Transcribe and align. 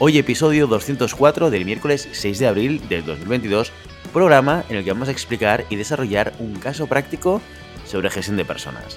Hoy 0.00 0.16
episodio 0.16 0.68
204 0.68 1.50
del 1.50 1.64
miércoles 1.64 2.08
6 2.12 2.38
de 2.38 2.46
abril 2.46 2.88
del 2.88 3.04
2022, 3.04 3.72
programa 4.12 4.64
en 4.68 4.76
el 4.76 4.84
que 4.84 4.92
vamos 4.92 5.08
a 5.08 5.10
explicar 5.10 5.64
y 5.70 5.74
desarrollar 5.74 6.34
un 6.38 6.54
caso 6.54 6.86
práctico 6.86 7.42
sobre 7.84 8.08
gestión 8.08 8.36
de 8.36 8.44
personas. 8.44 8.96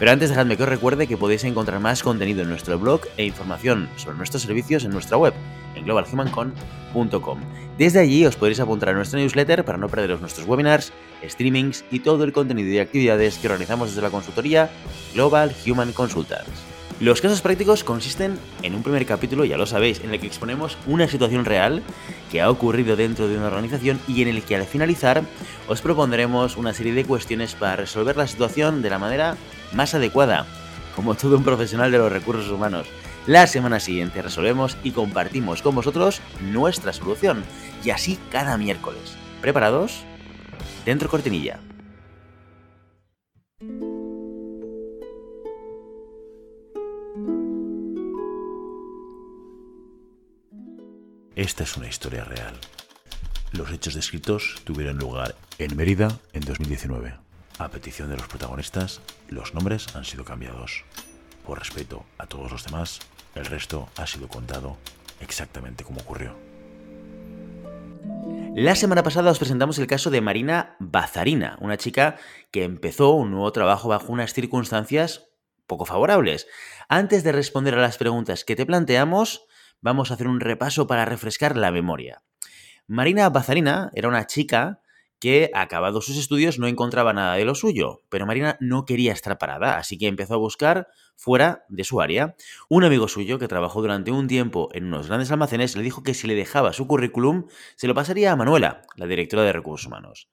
Pero 0.00 0.10
antes 0.10 0.28
dejadme 0.28 0.56
que 0.56 0.64
os 0.64 0.68
recuerde 0.68 1.06
que 1.06 1.16
podéis 1.16 1.44
encontrar 1.44 1.78
más 1.78 2.02
contenido 2.02 2.42
en 2.42 2.48
nuestro 2.48 2.76
blog 2.80 3.02
e 3.16 3.26
información 3.26 3.88
sobre 3.94 4.16
nuestros 4.16 4.42
servicios 4.42 4.84
en 4.84 4.90
nuestra 4.90 5.18
web, 5.18 5.34
en 5.76 5.84
globalhumancon.com. 5.84 7.40
Desde 7.78 8.00
allí 8.00 8.26
os 8.26 8.34
podréis 8.34 8.58
apuntar 8.58 8.88
a 8.88 8.94
nuestra 8.94 9.20
newsletter 9.20 9.64
para 9.64 9.78
no 9.78 9.88
perderos 9.88 10.20
nuestros 10.20 10.48
webinars, 10.48 10.92
streamings 11.22 11.84
y 11.92 12.00
todo 12.00 12.24
el 12.24 12.32
contenido 12.32 12.70
y 12.70 12.80
actividades 12.80 13.38
que 13.38 13.46
organizamos 13.46 13.90
desde 13.90 14.02
la 14.02 14.10
consultoría 14.10 14.68
Global 15.14 15.54
Human 15.64 15.92
Consultants. 15.92 16.69
Los 17.00 17.22
casos 17.22 17.40
prácticos 17.40 17.82
consisten 17.82 18.38
en 18.60 18.74
un 18.74 18.82
primer 18.82 19.06
capítulo, 19.06 19.46
ya 19.46 19.56
lo 19.56 19.64
sabéis, 19.64 20.00
en 20.04 20.12
el 20.12 20.20
que 20.20 20.26
exponemos 20.26 20.76
una 20.86 21.08
situación 21.08 21.46
real 21.46 21.82
que 22.30 22.42
ha 22.42 22.50
ocurrido 22.50 22.94
dentro 22.94 23.26
de 23.26 23.38
una 23.38 23.46
organización 23.46 23.98
y 24.06 24.20
en 24.20 24.28
el 24.28 24.42
que 24.42 24.54
al 24.54 24.66
finalizar 24.66 25.22
os 25.66 25.80
propondremos 25.80 26.58
una 26.58 26.74
serie 26.74 26.92
de 26.92 27.06
cuestiones 27.06 27.54
para 27.54 27.76
resolver 27.76 28.18
la 28.18 28.26
situación 28.26 28.82
de 28.82 28.90
la 28.90 28.98
manera 28.98 29.38
más 29.72 29.94
adecuada, 29.94 30.44
como 30.94 31.14
todo 31.14 31.38
un 31.38 31.44
profesional 31.44 31.90
de 31.90 31.96
los 31.96 32.12
recursos 32.12 32.50
humanos. 32.50 32.86
La 33.26 33.46
semana 33.46 33.80
siguiente 33.80 34.20
resolvemos 34.20 34.76
y 34.84 34.90
compartimos 34.90 35.62
con 35.62 35.74
vosotros 35.74 36.20
nuestra 36.52 36.92
solución, 36.92 37.44
y 37.82 37.90
así 37.90 38.18
cada 38.30 38.58
miércoles. 38.58 39.16
¿Preparados? 39.40 40.02
Dentro 40.84 41.08
cortinilla. 41.08 41.60
Esta 51.40 51.62
es 51.62 51.78
una 51.78 51.88
historia 51.88 52.22
real. 52.24 52.52
Los 53.52 53.72
hechos 53.72 53.94
descritos 53.94 54.60
tuvieron 54.64 54.98
lugar 54.98 55.36
en 55.56 55.74
Mérida 55.74 56.18
en 56.34 56.42
2019. 56.42 57.14
A 57.58 57.68
petición 57.70 58.10
de 58.10 58.18
los 58.18 58.26
protagonistas, 58.28 59.00
los 59.30 59.54
nombres 59.54 59.96
han 59.96 60.04
sido 60.04 60.22
cambiados. 60.22 60.84
Por 61.46 61.58
respeto 61.58 62.04
a 62.18 62.26
todos 62.26 62.52
los 62.52 62.64
demás, 62.64 63.00
el 63.34 63.46
resto 63.46 63.88
ha 63.96 64.06
sido 64.06 64.28
contado 64.28 64.76
exactamente 65.22 65.82
como 65.82 66.02
ocurrió. 66.02 66.36
La 68.54 68.74
semana 68.74 69.02
pasada 69.02 69.30
os 69.30 69.38
presentamos 69.38 69.78
el 69.78 69.86
caso 69.86 70.10
de 70.10 70.20
Marina 70.20 70.76
Bazarina, 70.78 71.56
una 71.62 71.78
chica 71.78 72.18
que 72.50 72.64
empezó 72.64 73.12
un 73.12 73.30
nuevo 73.30 73.50
trabajo 73.50 73.88
bajo 73.88 74.12
unas 74.12 74.34
circunstancias 74.34 75.30
poco 75.66 75.86
favorables. 75.86 76.48
Antes 76.90 77.24
de 77.24 77.32
responder 77.32 77.76
a 77.76 77.80
las 77.80 77.96
preguntas 77.96 78.44
que 78.44 78.56
te 78.56 78.66
planteamos, 78.66 79.46
vamos 79.80 80.10
a 80.10 80.14
hacer 80.14 80.28
un 80.28 80.40
repaso 80.40 80.86
para 80.86 81.04
refrescar 81.04 81.56
la 81.56 81.70
memoria. 81.70 82.22
Marina 82.86 83.28
Bazarina 83.28 83.90
era 83.94 84.08
una 84.08 84.26
chica 84.26 84.80
que, 85.20 85.50
acabados 85.54 86.06
sus 86.06 86.16
estudios, 86.16 86.58
no 86.58 86.66
encontraba 86.66 87.12
nada 87.12 87.34
de 87.34 87.44
lo 87.44 87.54
suyo, 87.54 88.00
pero 88.08 88.26
Marina 88.26 88.56
no 88.58 88.86
quería 88.86 89.12
estar 89.12 89.38
parada, 89.38 89.76
así 89.76 89.98
que 89.98 90.08
empezó 90.08 90.34
a 90.34 90.38
buscar 90.38 90.88
fuera 91.14 91.64
de 91.68 91.84
su 91.84 92.00
área. 92.00 92.34
Un 92.68 92.84
amigo 92.84 93.06
suyo 93.06 93.38
que 93.38 93.46
trabajó 93.46 93.82
durante 93.82 94.10
un 94.10 94.26
tiempo 94.26 94.70
en 94.72 94.86
unos 94.86 95.08
grandes 95.08 95.30
almacenes 95.30 95.76
le 95.76 95.82
dijo 95.82 96.02
que 96.02 96.14
si 96.14 96.26
le 96.26 96.34
dejaba 96.34 96.72
su 96.72 96.86
currículum, 96.86 97.46
se 97.76 97.86
lo 97.86 97.94
pasaría 97.94 98.32
a 98.32 98.36
Manuela, 98.36 98.82
la 98.96 99.06
directora 99.06 99.42
de 99.42 99.52
recursos 99.52 99.86
humanos. 99.86 100.28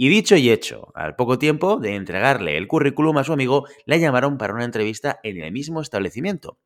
Y 0.00 0.10
dicho 0.10 0.36
y 0.36 0.48
hecho, 0.48 0.92
al 0.94 1.16
poco 1.16 1.40
tiempo 1.40 1.78
de 1.80 1.96
entregarle 1.96 2.56
el 2.56 2.68
currículum 2.68 3.18
a 3.18 3.24
su 3.24 3.32
amigo, 3.32 3.66
la 3.84 3.96
llamaron 3.96 4.38
para 4.38 4.54
una 4.54 4.64
entrevista 4.64 5.18
en 5.24 5.42
el 5.42 5.50
mismo 5.50 5.80
establecimiento. 5.80 6.56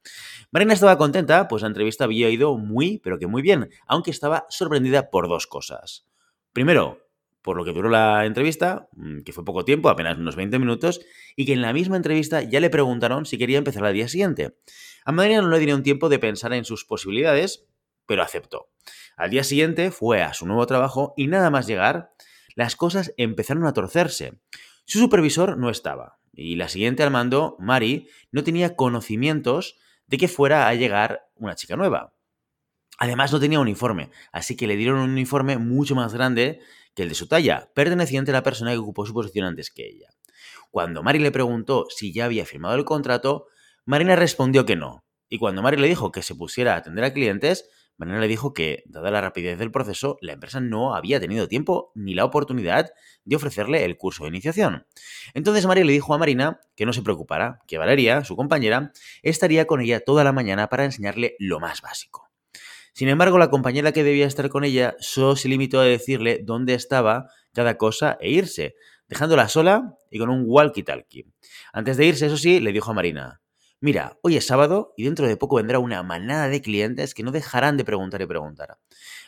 Marina 0.50 0.75
estaba 0.75 0.98
contenta, 0.98 1.48
pues 1.48 1.62
la 1.62 1.69
entrevista 1.69 2.04
había 2.04 2.28
ido 2.28 2.59
muy, 2.59 2.98
pero 2.98 3.19
que 3.19 3.26
muy 3.26 3.41
bien, 3.41 3.71
aunque 3.87 4.10
estaba 4.10 4.44
sorprendida 4.50 5.09
por 5.09 5.28
dos 5.28 5.47
cosas. 5.47 6.06
Primero, 6.53 7.09
por 7.41 7.56
lo 7.56 7.65
que 7.65 7.72
duró 7.72 7.88
la 7.88 8.26
entrevista, 8.26 8.91
mm, 8.92 9.21
que 9.22 9.32
fue 9.32 9.47
poco 9.47 9.65
tiempo, 9.65 9.88
apenas 9.88 10.19
unos 10.19 10.37
20 10.37 10.59
minutos, 10.59 11.00
y 11.34 11.47
que 11.47 11.54
en 11.54 11.62
la 11.62 11.72
misma 11.72 11.97
entrevista 11.97 12.42
ya 12.42 12.60
le 12.60 12.69
preguntaron 12.69 13.25
si 13.25 13.38
quería 13.38 13.56
empezar 13.56 13.87
al 13.87 13.94
día 13.94 14.09
siguiente. 14.09 14.59
A 15.06 15.12
Marina 15.12 15.41
no 15.41 15.48
le 15.48 15.59
dio 15.59 15.75
un 15.75 15.82
tiempo 15.82 16.10
de 16.10 16.19
pensar 16.19 16.53
en 16.53 16.66
sus 16.66 16.84
posibilidades, 16.84 17.65
pero 18.04 18.22
aceptó. 18.22 18.69
Al 19.16 19.31
día 19.31 19.42
siguiente 19.42 19.91
fue 19.91 20.21
a 20.21 20.34
su 20.34 20.44
nuevo 20.44 20.66
trabajo 20.66 21.15
y 21.16 21.28
nada 21.28 21.48
más 21.48 21.66
llegar, 21.66 22.12
las 22.55 22.77
cosas 22.77 23.13
empezaron 23.17 23.67
a 23.67 23.73
torcerse. 23.73 24.41
Su 24.85 24.99
supervisor 24.99 25.57
no 25.59 25.71
estaba, 25.71 26.19
y 26.33 26.57
la 26.57 26.69
siguiente 26.69 27.03
al 27.03 27.11
mando, 27.11 27.57
Mari, 27.59 28.09
no 28.31 28.45
tenía 28.45 28.75
conocimientos 28.75 29.77
de 30.07 30.19
que 30.19 30.29
fuera 30.29 30.69
a 30.69 30.75
llegar 30.75 31.23
una 31.35 31.55
chica 31.55 31.77
nueva. 31.77 32.15
Además 32.99 33.33
no 33.33 33.41
tenía 33.41 33.61
uniforme, 33.61 34.11
así 34.33 34.57
que 34.57 34.67
le 34.67 34.77
dieron 34.77 34.99
un 34.99 35.11
uniforme 35.11 35.59
mucho 35.59 35.95
más 35.95 36.13
grande 36.13 36.61
que 36.95 37.03
el 37.03 37.09
de 37.09 37.15
su 37.15 37.27
talla, 37.27 37.71
perteneciente 37.75 38.31
a 38.31 38.35
la 38.35 38.43
persona 38.43 38.73
que 38.73 38.79
ocupó 38.79 39.07
su 39.07 39.15
posición 39.15 39.47
antes 39.47 39.71
que 39.71 39.87
ella. 39.89 40.11
Cuando 40.71 41.03
Mari 41.03 41.19
le 41.19 41.31
preguntó 41.31 41.87
si 41.89 42.13
ya 42.13 42.27
había 42.27 42.47
firmado 42.47 42.75
el 42.75 42.84
contrato, 42.84 43.47
Marina 43.84 44.17
respondió 44.17 44.65
que 44.65 44.77
no. 44.77 45.05
Y 45.29 45.39
cuando 45.39 45.63
Mari 45.63 45.77
le 45.77 45.89
dijo 45.89 46.13
que 46.13 46.23
se 46.23 46.34
pusiera 46.34 46.75
a 46.75 46.77
atender 46.79 47.05
a 47.05 47.13
clientes, 47.13 47.69
Le 48.05 48.29
dijo 48.29 48.53
que, 48.53 48.83
dada 48.87 49.11
la 49.11 49.21
rapidez 49.21 49.59
del 49.59 49.71
proceso, 49.71 50.17
la 50.21 50.33
empresa 50.33 50.61
no 50.61 50.95
había 50.95 51.21
tenido 51.21 51.49
tiempo 51.49 51.93
ni 51.95 52.15
la 52.15 52.25
oportunidad 52.25 52.91
de 53.25 53.37
ofrecerle 53.37 53.85
el 53.85 53.97
curso 53.97 54.25
de 54.25 54.31
iniciación. 54.31 54.87
Entonces 55.35 55.67
María 55.67 55.85
le 55.85 55.93
dijo 55.93 56.15
a 56.15 56.19
Marina 56.19 56.61
que 56.75 56.87
no 56.87 56.93
se 56.93 57.03
preocupara, 57.03 57.61
que 57.67 57.79
Valeria, 57.79 58.25
su 58.25 58.37
compañera, 58.37 58.93
estaría 59.23 59.67
con 59.67 59.81
ella 59.81 60.01
toda 60.01 60.25
la 60.25 60.33
mañana 60.33 60.69
para 60.69 60.85
enseñarle 60.85 61.37
lo 61.39 61.61
más 61.61 61.81
básico. 61.83 62.31
Sin 62.95 63.09
embargo, 63.09 63.39
la 63.39 63.51
compañera 63.51 63.93
que 63.93 64.05
debía 64.05 64.27
estar 64.27 64.49
con 64.49 64.65
ella 64.65 64.97
solo 64.99 65.37
se 65.37 65.49
limitó 65.49 65.81
a 65.81 65.84
decirle 65.84 66.41
dónde 66.43 66.75
estaba 66.75 67.27
cada 67.53 67.79
cosa 67.79 68.19
e 68.21 68.31
irse, 68.31 68.75
dejándola 69.09 69.49
sola 69.49 69.95
y 70.11 70.19
con 70.19 70.31
un 70.31 70.47
walkie-talkie. 70.47 71.27
Antes 71.73 71.97
de 71.97 72.07
irse, 72.07 72.27
eso 72.27 72.37
sí, 72.37 72.61
le 72.61 72.73
dijo 72.73 72.91
a 72.91 72.95
Marina, 72.95 73.41
Mira, 73.84 74.16
hoy 74.22 74.37
es 74.37 74.47
sábado 74.47 74.94
y 74.97 75.03
dentro 75.03 75.26
de 75.26 75.37
poco 75.37 75.56
vendrá 75.56 75.81
una 75.81 76.04
manada 76.04 76.47
de 76.47 76.62
clientes 76.62 77.15
que 77.15 77.25
no 77.25 77.32
dejarán 77.32 77.76
de 77.76 77.84
preguntar 77.84 78.22
y 78.22 78.26
preguntar. 78.26 78.78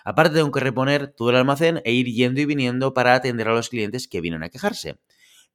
Aparte 0.04 0.37
tengo 0.37 0.53
que 0.53 0.60
reponer 0.60 1.09
todo 1.09 1.31
el 1.31 1.37
almacén 1.37 1.82
e 1.84 1.91
ir 1.91 2.06
yendo 2.06 2.41
y 2.41 2.44
viniendo 2.44 2.94
para 2.94 3.16
atender 3.16 3.48
a 3.48 3.53
los 3.53 3.69
clientes 3.69 4.06
que 4.06 4.20
vienen 4.20 4.44
a 4.44 4.50
quejarse. 4.50 5.00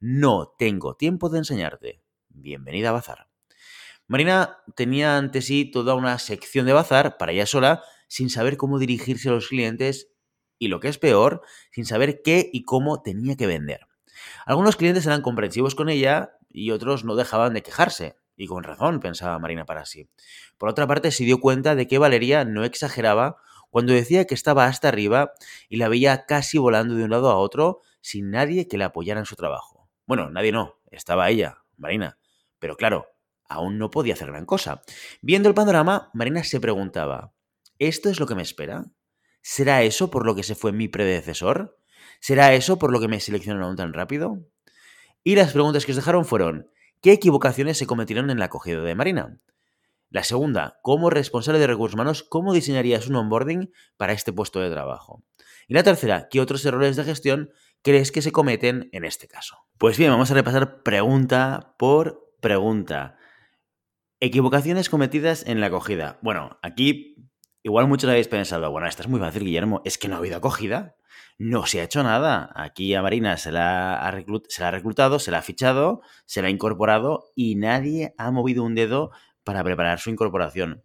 No 0.01 0.53
tengo 0.59 0.97
tiempo 0.97 1.29
de 1.29 1.37
enseñarte. 1.37 2.01
Bienvenida 2.27 2.89
a 2.89 2.91
Bazar. 2.91 3.29
Marina 4.07 4.57
tenía 4.75 5.15
ante 5.15 5.41
sí 5.41 5.63
toda 5.63 5.95
una 5.95 6.19
sección 6.19 6.65
de 6.65 6.73
Bazar 6.73 7.15
para 7.15 7.31
ella 7.31 7.45
sola, 7.45 7.81
sin 8.09 8.29
saber 8.29 8.57
cómo 8.57 8.79
dirigirse 8.79 9.29
a 9.29 9.31
los 9.31 9.47
clientes 9.47 10.11
y 10.57 10.67
lo 10.67 10.81
que 10.81 10.89
es 10.89 10.97
peor, 10.97 11.41
sin 11.71 11.85
saber 11.85 12.21
qué 12.21 12.49
y 12.51 12.65
cómo 12.65 13.01
tenía 13.01 13.37
que 13.37 13.47
vender. 13.47 13.87
Algunos 14.45 14.75
clientes 14.75 15.05
eran 15.05 15.21
comprensivos 15.21 15.73
con 15.73 15.87
ella 15.87 16.37
y 16.49 16.71
otros 16.71 17.05
no 17.05 17.15
dejaban 17.15 17.53
de 17.53 17.63
quejarse, 17.63 18.17
y 18.39 18.47
con 18.47 18.63
razón, 18.63 19.01
pensaba 19.01 19.37
Marina 19.37 19.65
para 19.65 19.85
sí. 19.85 20.09
Por 20.57 20.69
otra 20.69 20.87
parte, 20.87 21.11
se 21.11 21.25
dio 21.25 21.41
cuenta 21.41 21.75
de 21.75 21.87
que 21.87 21.97
Valeria 21.97 22.45
no 22.45 22.63
exageraba 22.63 23.35
cuando 23.69 23.91
decía 23.91 24.25
que 24.25 24.33
estaba 24.33 24.65
hasta 24.65 24.87
arriba 24.87 25.33
y 25.67 25.75
la 25.75 25.89
veía 25.89 26.25
casi 26.25 26.57
volando 26.57 26.95
de 26.95 27.03
un 27.03 27.09
lado 27.09 27.29
a 27.29 27.35
otro 27.35 27.81
sin 27.99 28.31
nadie 28.31 28.69
que 28.69 28.77
la 28.77 28.85
apoyara 28.85 29.19
en 29.19 29.25
su 29.25 29.35
trabajo. 29.35 29.89
Bueno, 30.05 30.29
nadie 30.29 30.53
no, 30.53 30.79
estaba 30.89 31.29
ella, 31.29 31.65
Marina. 31.75 32.17
Pero 32.59 32.77
claro, 32.77 33.07
aún 33.49 33.77
no 33.77 33.91
podía 33.91 34.13
hacer 34.13 34.29
gran 34.29 34.45
cosa. 34.45 34.83
Viendo 35.21 35.49
el 35.49 35.55
panorama, 35.55 36.09
Marina 36.13 36.41
se 36.45 36.61
preguntaba, 36.61 37.33
¿esto 37.77 38.09
es 38.09 38.21
lo 38.21 38.25
que 38.25 38.35
me 38.35 38.41
espera? 38.41 38.85
¿Será 39.41 39.83
eso 39.83 40.09
por 40.09 40.25
lo 40.25 40.33
que 40.33 40.43
se 40.43 40.55
fue 40.55 40.71
mi 40.71 40.87
predecesor? 40.87 41.77
¿Será 42.21 42.53
eso 42.53 42.79
por 42.79 42.93
lo 42.93 43.01
que 43.01 43.09
me 43.09 43.19
seleccionaron 43.19 43.75
tan 43.75 43.91
rápido? 43.91 44.45
Y 45.25 45.35
las 45.35 45.51
preguntas 45.51 45.85
que 45.85 45.91
os 45.91 45.97
dejaron 45.97 46.23
fueron, 46.23 46.71
¿Qué 47.01 47.13
equivocaciones 47.13 47.77
se 47.77 47.87
cometieron 47.87 48.29
en 48.29 48.39
la 48.39 48.45
acogida 48.45 48.81
de 48.81 48.93
Marina? 48.93 49.39
La 50.09 50.25
segunda, 50.25 50.79
como 50.81 51.09
responsable 51.09 51.57
de 51.57 51.67
recursos 51.67 51.93
humanos, 51.93 52.23
¿cómo 52.23 52.51
diseñarías 52.51 53.07
un 53.07 53.15
onboarding 53.15 53.71
para 53.95 54.11
este 54.11 54.33
puesto 54.33 54.59
de 54.59 54.69
trabajo? 54.69 55.23
Y 55.69 55.75
la 55.75 55.83
tercera, 55.83 56.27
¿qué 56.29 56.41
otros 56.41 56.65
errores 56.65 56.97
de 56.97 57.05
gestión 57.05 57.51
crees 57.83 58.11
que 58.11 58.21
se 58.21 58.33
cometen 58.33 58.89
en 58.91 59.05
este 59.05 59.29
caso? 59.29 59.59
Pues 59.77 59.97
bien, 59.97 60.11
vamos 60.11 60.29
a 60.29 60.33
repasar 60.33 60.83
pregunta 60.83 61.73
por 61.79 62.33
pregunta. 62.41 63.15
Equivocaciones 64.19 64.89
cometidas 64.89 65.45
en 65.47 65.61
la 65.61 65.67
acogida. 65.67 66.19
Bueno, 66.21 66.59
aquí 66.61 67.15
igual 67.63 67.87
muchos 67.87 68.09
habéis 68.09 68.27
pensado, 68.27 68.71
bueno, 68.71 68.87
esto 68.87 69.03
es 69.03 69.07
muy 69.07 69.21
fácil, 69.21 69.45
Guillermo, 69.45 69.81
es 69.85 69.97
que 69.97 70.09
no 70.09 70.15
ha 70.15 70.17
habido 70.17 70.35
acogida. 70.35 70.97
No 71.39 71.65
se 71.65 71.79
ha 71.79 71.85
hecho 71.85 72.03
nada. 72.03 72.51
Aquí 72.53 72.93
a 72.93 73.01
Marina 73.01 73.37
se 73.37 73.53
la, 73.53 73.95
ha 73.97 74.11
reclutado, 74.11 75.19
se 75.19 75.31
la 75.31 75.37
ha 75.37 75.41
fichado, 75.41 76.01
se 76.25 76.41
la 76.41 76.49
ha 76.49 76.51
incorporado 76.51 77.31
y 77.33 77.55
nadie 77.55 78.13
ha 78.17 78.29
movido 78.29 78.65
un 78.65 78.75
dedo 78.75 79.11
para 79.45 79.63
preparar 79.63 79.99
su 79.99 80.09
incorporación. 80.09 80.83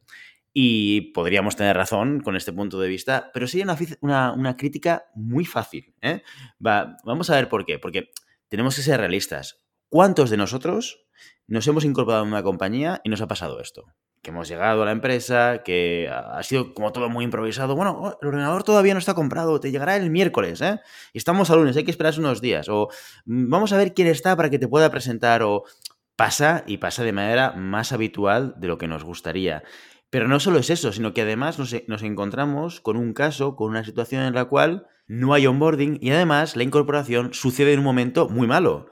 Y 0.52 1.12
podríamos 1.12 1.56
tener 1.56 1.76
razón 1.76 2.20
con 2.20 2.36
este 2.36 2.52
punto 2.52 2.78
de 2.78 2.86
vista, 2.86 3.32
pero 3.34 3.48
sería 3.48 3.66
una, 4.00 4.56
crítica 4.56 5.06
muy 5.16 5.44
fácil. 5.44 5.92
¿eh? 6.00 6.22
vamos 6.60 7.30
a 7.30 7.34
ver 7.34 7.48
por 7.48 7.66
qué. 7.66 7.80
Porque 7.80 8.12
tenemos 8.48 8.76
que 8.76 8.82
ser 8.82 9.00
realistas. 9.00 9.60
¿Cuántos 9.88 10.30
de 10.30 10.36
nosotros 10.36 11.04
nos 11.48 11.66
hemos 11.66 11.84
incorporado 11.84 12.22
en 12.22 12.30
una 12.30 12.44
compañía 12.44 13.00
y 13.02 13.08
nos 13.08 13.20
ha 13.20 13.26
pasado 13.26 13.60
esto? 13.60 13.86
Que 14.24 14.30
hemos 14.30 14.48
llegado 14.48 14.82
a 14.82 14.86
la 14.86 14.92
empresa, 14.92 15.62
que 15.62 16.10
ha 16.10 16.42
sido 16.42 16.72
como 16.72 16.92
todo 16.92 17.10
muy 17.10 17.26
improvisado. 17.26 17.76
Bueno, 17.76 17.98
oh, 18.00 18.18
el 18.22 18.28
ordenador 18.28 18.64
todavía 18.64 18.94
no 18.94 18.98
está 18.98 19.12
comprado, 19.12 19.60
te 19.60 19.70
llegará 19.70 19.96
el 19.96 20.08
miércoles, 20.08 20.62
¿eh? 20.62 20.80
Y 21.12 21.18
estamos 21.18 21.50
a 21.50 21.56
lunes, 21.56 21.76
hay 21.76 21.84
que 21.84 21.90
esperar 21.90 22.18
unos 22.18 22.40
días. 22.40 22.70
O 22.70 22.88
mm, 23.26 23.50
vamos 23.50 23.74
a 23.74 23.76
ver 23.76 23.92
quién 23.92 24.08
está 24.08 24.34
para 24.34 24.48
que 24.48 24.58
te 24.58 24.66
pueda 24.66 24.90
presentar. 24.90 25.42
O 25.42 25.64
pasa 26.16 26.64
y 26.66 26.78
pasa 26.78 27.04
de 27.04 27.12
manera 27.12 27.52
más 27.52 27.92
habitual 27.92 28.54
de 28.56 28.68
lo 28.68 28.78
que 28.78 28.88
nos 28.88 29.04
gustaría. 29.04 29.62
Pero 30.08 30.26
no 30.26 30.40
solo 30.40 30.58
es 30.58 30.70
eso, 30.70 30.90
sino 30.90 31.12
que 31.12 31.22
además 31.22 31.58
nos, 31.58 31.74
nos, 31.86 32.02
encontramos 32.02 32.80
con 32.80 32.96
un 32.96 33.12
caso, 33.12 33.56
con 33.56 33.68
una 33.68 33.84
situación 33.84 34.22
en 34.22 34.34
la 34.34 34.46
cual 34.46 34.86
no 35.06 35.34
hay 35.34 35.46
onboarding 35.46 35.98
y 36.00 36.10
además 36.12 36.56
la 36.56 36.62
incorporación 36.62 37.34
sucede 37.34 37.74
en 37.74 37.80
un 37.80 37.84
momento 37.84 38.30
muy 38.30 38.46
malo. 38.46 38.88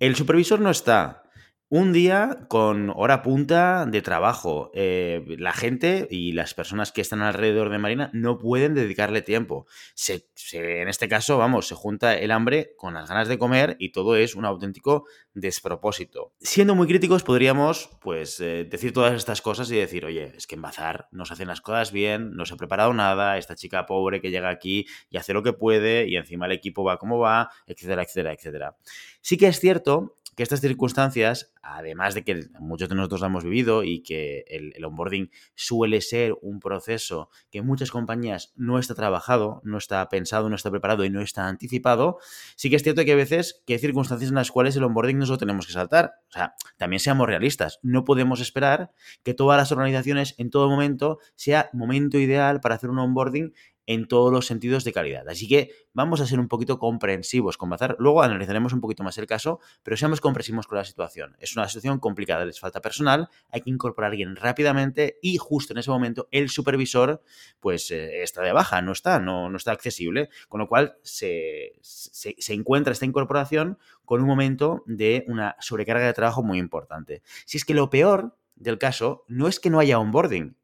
El 0.00 0.16
supervisor 0.16 0.60
no 0.60 0.68
está, 0.68 1.22
un 1.68 1.92
día 1.92 2.46
con 2.48 2.92
hora 2.94 3.22
punta 3.22 3.86
de 3.86 4.00
trabajo. 4.00 4.70
Eh, 4.72 5.24
la 5.38 5.52
gente 5.52 6.06
y 6.10 6.32
las 6.32 6.54
personas 6.54 6.92
que 6.92 7.00
están 7.00 7.22
alrededor 7.22 7.70
de 7.70 7.78
Marina 7.78 8.10
no 8.12 8.38
pueden 8.38 8.74
dedicarle 8.74 9.20
tiempo. 9.20 9.66
Se, 9.94 10.28
en 10.52 10.88
este 10.88 11.08
caso, 11.08 11.38
vamos, 11.38 11.66
se 11.66 11.74
junta 11.74 12.14
el 12.16 12.30
hambre 12.30 12.74
con 12.76 12.94
las 12.94 13.08
ganas 13.08 13.26
de 13.26 13.38
comer 13.38 13.76
y 13.80 13.90
todo 13.90 14.16
es 14.16 14.36
un 14.36 14.44
auténtico 14.44 15.06
despropósito. 15.34 16.32
Siendo 16.40 16.76
muy 16.76 16.86
críticos, 16.86 17.24
podríamos 17.24 17.90
pues 18.00 18.38
eh, 18.38 18.64
decir 18.70 18.92
todas 18.92 19.14
estas 19.14 19.42
cosas 19.42 19.68
y 19.72 19.76
decir, 19.76 20.04
oye, 20.04 20.34
es 20.36 20.46
que 20.46 20.54
en 20.54 20.62
Bazar 20.62 21.08
no 21.10 21.24
se 21.24 21.32
hacen 21.32 21.48
las 21.48 21.60
cosas 21.60 21.90
bien, 21.90 22.36
no 22.36 22.46
se 22.46 22.54
ha 22.54 22.56
preparado 22.56 22.92
nada, 22.94 23.38
esta 23.38 23.56
chica 23.56 23.86
pobre 23.86 24.20
que 24.20 24.30
llega 24.30 24.50
aquí 24.50 24.86
y 25.10 25.16
hace 25.16 25.32
lo 25.32 25.42
que 25.42 25.52
puede 25.52 26.06
y 26.06 26.16
encima 26.16 26.46
el 26.46 26.52
equipo 26.52 26.84
va 26.84 26.98
como 26.98 27.18
va, 27.18 27.50
etcétera, 27.66 28.02
etcétera, 28.02 28.32
etcétera. 28.34 28.76
Sí 29.20 29.36
que 29.36 29.48
es 29.48 29.58
cierto 29.58 30.14
que 30.36 30.42
estas 30.42 30.60
circunstancias, 30.60 31.50
además 31.74 32.14
de 32.14 32.22
que 32.22 32.46
muchos 32.60 32.88
de 32.88 32.94
nosotros 32.94 33.22
hemos 33.22 33.44
vivido 33.44 33.82
y 33.82 34.02
que 34.02 34.44
el, 34.48 34.84
onboarding 34.84 35.30
suele 35.54 36.00
ser 36.00 36.34
un 36.40 36.60
proceso 36.60 37.28
que 37.50 37.58
en 37.58 37.66
muchas 37.66 37.90
compañías 37.90 38.52
no 38.56 38.78
está 38.78 38.94
trabajado, 38.94 39.60
no 39.64 39.78
está 39.78 40.08
pensado, 40.08 40.48
no 40.48 40.54
está 40.54 40.70
preparado 40.70 41.04
y 41.04 41.10
no 41.10 41.20
está 41.20 41.48
anticipado, 41.48 42.18
sí 42.56 42.70
que 42.70 42.76
es 42.76 42.82
cierto 42.82 43.04
que 43.04 43.12
a 43.12 43.16
veces 43.16 43.62
que 43.66 43.74
hay 43.74 43.78
circunstancias 43.78 44.30
en 44.30 44.36
las 44.36 44.50
cuales 44.50 44.76
el 44.76 44.84
onboarding 44.84 45.18
nos 45.18 45.28
lo 45.28 45.38
tenemos 45.38 45.66
que 45.66 45.72
saltar. 45.72 46.14
O 46.28 46.32
sea, 46.32 46.54
también 46.76 47.00
seamos 47.00 47.26
realistas. 47.26 47.78
No 47.82 48.04
podemos 48.04 48.40
esperar 48.40 48.92
que 49.24 49.34
todas 49.34 49.58
las 49.58 49.72
organizaciones 49.72 50.34
en 50.38 50.50
todo 50.50 50.68
momento 50.68 51.18
sea 51.34 51.70
momento 51.72 52.18
ideal 52.18 52.60
para 52.60 52.76
hacer 52.76 52.90
un 52.90 52.98
onboarding 52.98 53.52
en 53.86 54.08
todos 54.08 54.32
los 54.32 54.46
sentidos 54.46 54.84
de 54.84 54.92
calidad. 54.92 55.28
Así 55.28 55.48
que 55.48 55.70
vamos 55.92 56.20
a 56.20 56.26
ser 56.26 56.38
un 56.40 56.48
poquito 56.48 56.78
comprensivos 56.78 57.56
con 57.56 57.70
Bazar. 57.70 57.96
Luego 57.98 58.22
analizaremos 58.22 58.72
un 58.72 58.80
poquito 58.80 59.02
más 59.02 59.16
el 59.18 59.26
caso, 59.26 59.60
pero 59.82 59.96
seamos 59.96 60.20
comprensivos 60.20 60.66
con 60.66 60.78
la 60.78 60.84
situación. 60.84 61.36
Es 61.38 61.56
una 61.56 61.68
situación 61.68 61.98
complicada, 61.98 62.44
les 62.44 62.60
falta 62.60 62.80
personal, 62.80 63.28
hay 63.50 63.62
que 63.62 63.70
incorporar 63.70 64.10
a 64.10 64.12
alguien 64.12 64.36
rápidamente 64.36 65.18
y 65.22 65.38
justo 65.38 65.72
en 65.72 65.78
ese 65.78 65.90
momento 65.90 66.28
el 66.30 66.48
supervisor 66.48 67.22
pues 67.60 67.90
eh, 67.90 68.22
está 68.22 68.42
de 68.42 68.52
baja, 68.52 68.82
no 68.82 68.92
está, 68.92 69.18
no, 69.18 69.48
no 69.48 69.56
está 69.56 69.72
accesible, 69.72 70.28
con 70.48 70.60
lo 70.60 70.68
cual 70.68 70.96
se, 71.02 71.72
se 71.80 72.52
encuentra 72.52 72.92
esta 72.92 73.06
incorporación 73.06 73.78
con 74.04 74.20
un 74.20 74.26
momento 74.26 74.82
de 74.86 75.24
una 75.28 75.56
sobrecarga 75.60 76.06
de 76.06 76.12
trabajo 76.12 76.42
muy 76.42 76.58
importante. 76.58 77.22
Si 77.44 77.58
es 77.58 77.64
que 77.64 77.74
lo 77.74 77.90
peor 77.90 78.36
del 78.56 78.78
caso 78.78 79.24
no 79.28 79.48
es 79.48 79.60
que 79.60 79.70
no 79.70 79.78
haya 79.78 79.98
onboarding, 79.98 80.56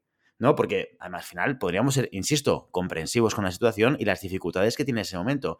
¿no? 0.43 0.55
Porque 0.57 0.97
al 0.99 1.23
final 1.23 1.57
podríamos 1.57 1.93
ser, 1.93 2.09
insisto, 2.11 2.67
comprensivos 2.71 3.33
con 3.33 3.45
la 3.45 3.51
situación 3.51 3.95
y 3.97 4.03
las 4.03 4.19
dificultades 4.19 4.75
que 4.75 4.83
tiene 4.83 4.99
ese 4.99 5.17
momento. 5.17 5.59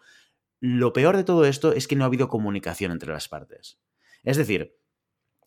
Lo 0.59 0.91
peor 0.91 1.15
de 1.15 1.24
todo 1.24 1.45
esto 1.45 1.71
es 1.71 1.88
que 1.88 1.95
no 1.95 2.03
ha 2.03 2.07
habido 2.07 2.27
comunicación 2.27 2.91
entre 2.91 3.13
las 3.13 3.30
partes. 3.30 3.80
Es 4.24 4.35
decir, 4.35 4.75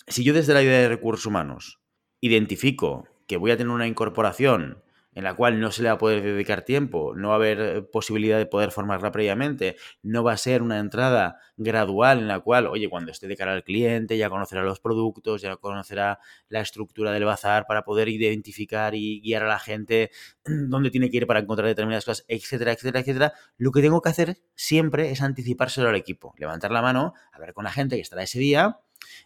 si 0.07 0.25
yo 0.25 0.33
desde 0.33 0.55
la 0.55 0.63
idea 0.63 0.81
de 0.81 0.89
recursos 0.89 1.27
humanos 1.27 1.83
identifico 2.23 3.07
que 3.27 3.37
voy 3.37 3.51
a 3.51 3.59
tener 3.59 3.75
una 3.75 3.87
incorporación 3.87 4.83
en 5.17 5.25
la 5.25 5.35
cual 5.35 5.59
no 5.61 5.73
se 5.73 5.83
le 5.83 5.89
va 5.89 5.95
a 5.95 5.99
poder 5.99 6.23
dedicar 6.23 6.61
tiempo, 6.61 7.15
no 7.17 7.29
va 7.29 7.35
a 7.35 7.37
haber 7.39 7.61
eh, 7.61 7.83
posibilidad 7.83 8.37
de 8.37 8.45
poder 8.45 8.71
formarla 8.71 9.11
previamente, 9.11 9.77
no 10.03 10.23
va 10.23 10.33
a 10.33 10.37
ser 10.37 10.61
una 10.61 10.79
entrada 10.79 11.39
gradual 11.57 12.19
en 12.19 12.29
la 12.29 12.41
cual, 12.41 12.67
oye, 12.67 12.91
cuando 12.91 13.13
esté 13.13 13.27
de 13.27 13.35
cara 13.35 13.55
al 13.55 13.65
cliente 13.65 14.19
ya 14.19 14.29
conocerá 14.29 14.63
los 14.63 14.79
productos, 14.79 15.41
ya 15.41 15.57
conocerá 15.57 16.21
la 16.51 16.61
estructura 16.61 17.13
del 17.13 17.25
bazar 17.25 17.67
para 17.67 17.83
poder 17.83 18.11
identificar 18.11 18.95
y 18.95 19.23
guiar 19.23 19.45
a 19.45 19.49
la 19.49 19.59
gente 19.59 20.11
dónde 20.45 20.91
tiene 20.91 21.09
que 21.09 21.17
ir 21.17 21.27
para 21.27 21.41
encontrar 21.41 21.67
determinadas 21.67 22.05
cosas, 22.05 22.27
etcétera, 22.29 22.73
etcétera, 22.73 23.01
etcétera. 23.01 23.33
Lo 23.57 23.73
que 23.73 23.81
tengo 23.81 24.03
que 24.03 24.11
hacer 24.11 24.37
siempre 24.55 25.13
es 25.13 25.23
anticipárselo 25.23 25.89
al 25.89 25.97
equipo, 25.97 26.35
levantar 26.37 26.73
la 26.73 26.83
mano, 26.83 27.15
hablar 27.33 27.55
con 27.55 27.65
la 27.65 27.73
gente 27.73 27.97
que 27.97 28.03
estará 28.03 28.23
ese 28.23 28.39
día 28.39 28.81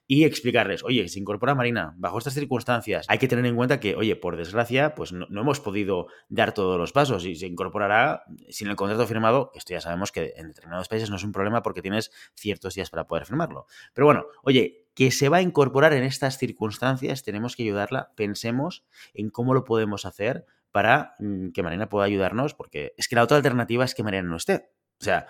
y 0.06 0.24
explicarles, 0.24 0.82
oye, 0.82 1.08
se 1.08 1.18
incorpora 1.18 1.54
Marina, 1.54 1.94
bajo 1.96 2.18
estas 2.18 2.34
circunstancias, 2.34 3.06
hay 3.08 3.18
que 3.18 3.28
tener 3.28 3.46
en 3.46 3.56
cuenta 3.56 3.80
que, 3.80 3.94
oye, 3.94 4.16
por 4.16 4.36
desgracia, 4.36 4.94
pues 4.94 5.12
no, 5.12 5.26
hemos 5.28 5.60
podido 5.60 6.08
dar 6.28 6.52
todos 6.52 6.78
los 6.78 6.92
pasos 6.92 7.24
y 7.24 7.36
se 7.36 7.46
incorporará 7.46 8.24
sin 8.48 8.68
el 8.68 8.76
contrato 8.76 9.06
firmado, 9.06 9.52
esto 9.54 9.72
ya 9.72 9.80
sabemos 9.80 10.12
que 10.12 10.34
en 10.36 10.48
determinados 10.48 10.88
países 10.88 11.10
no 11.10 11.16
es 11.16 11.24
un 11.24 11.32
problema 11.32 11.62
porque 11.62 11.82
tienes 11.82 12.10
ciertos 12.34 12.74
días 12.74 12.90
para 12.90 13.06
poder 13.06 13.26
firmarlo. 13.26 13.66
Pero 13.94 14.06
bueno, 14.06 14.26
oye, 14.42 14.86
que 14.94 15.10
se 15.10 15.28
va 15.28 15.38
a 15.38 15.42
incorporar 15.42 15.92
en 15.92 16.02
estas 16.02 16.38
circunstancias, 16.38 17.22
tenemos 17.22 17.56
que 17.56 17.62
ayudarla, 17.62 18.12
pensemos 18.16 18.84
en 19.14 19.30
cómo 19.30 19.54
lo 19.54 19.64
podemos 19.64 20.04
hacer 20.04 20.44
para 20.72 21.14
mm, 21.18 21.50
que 21.50 21.62
Marina 21.62 21.88
pueda 21.88 22.06
ayudarnos, 22.06 22.54
porque 22.54 22.94
es 22.96 23.08
que 23.08 23.16
la 23.16 23.22
otra 23.22 23.36
alternativa 23.36 23.84
es 23.84 23.94
que 23.94 24.02
Marina 24.02 24.22
no 24.22 24.36
esté. 24.36 24.70
O 25.00 25.04
sea, 25.04 25.26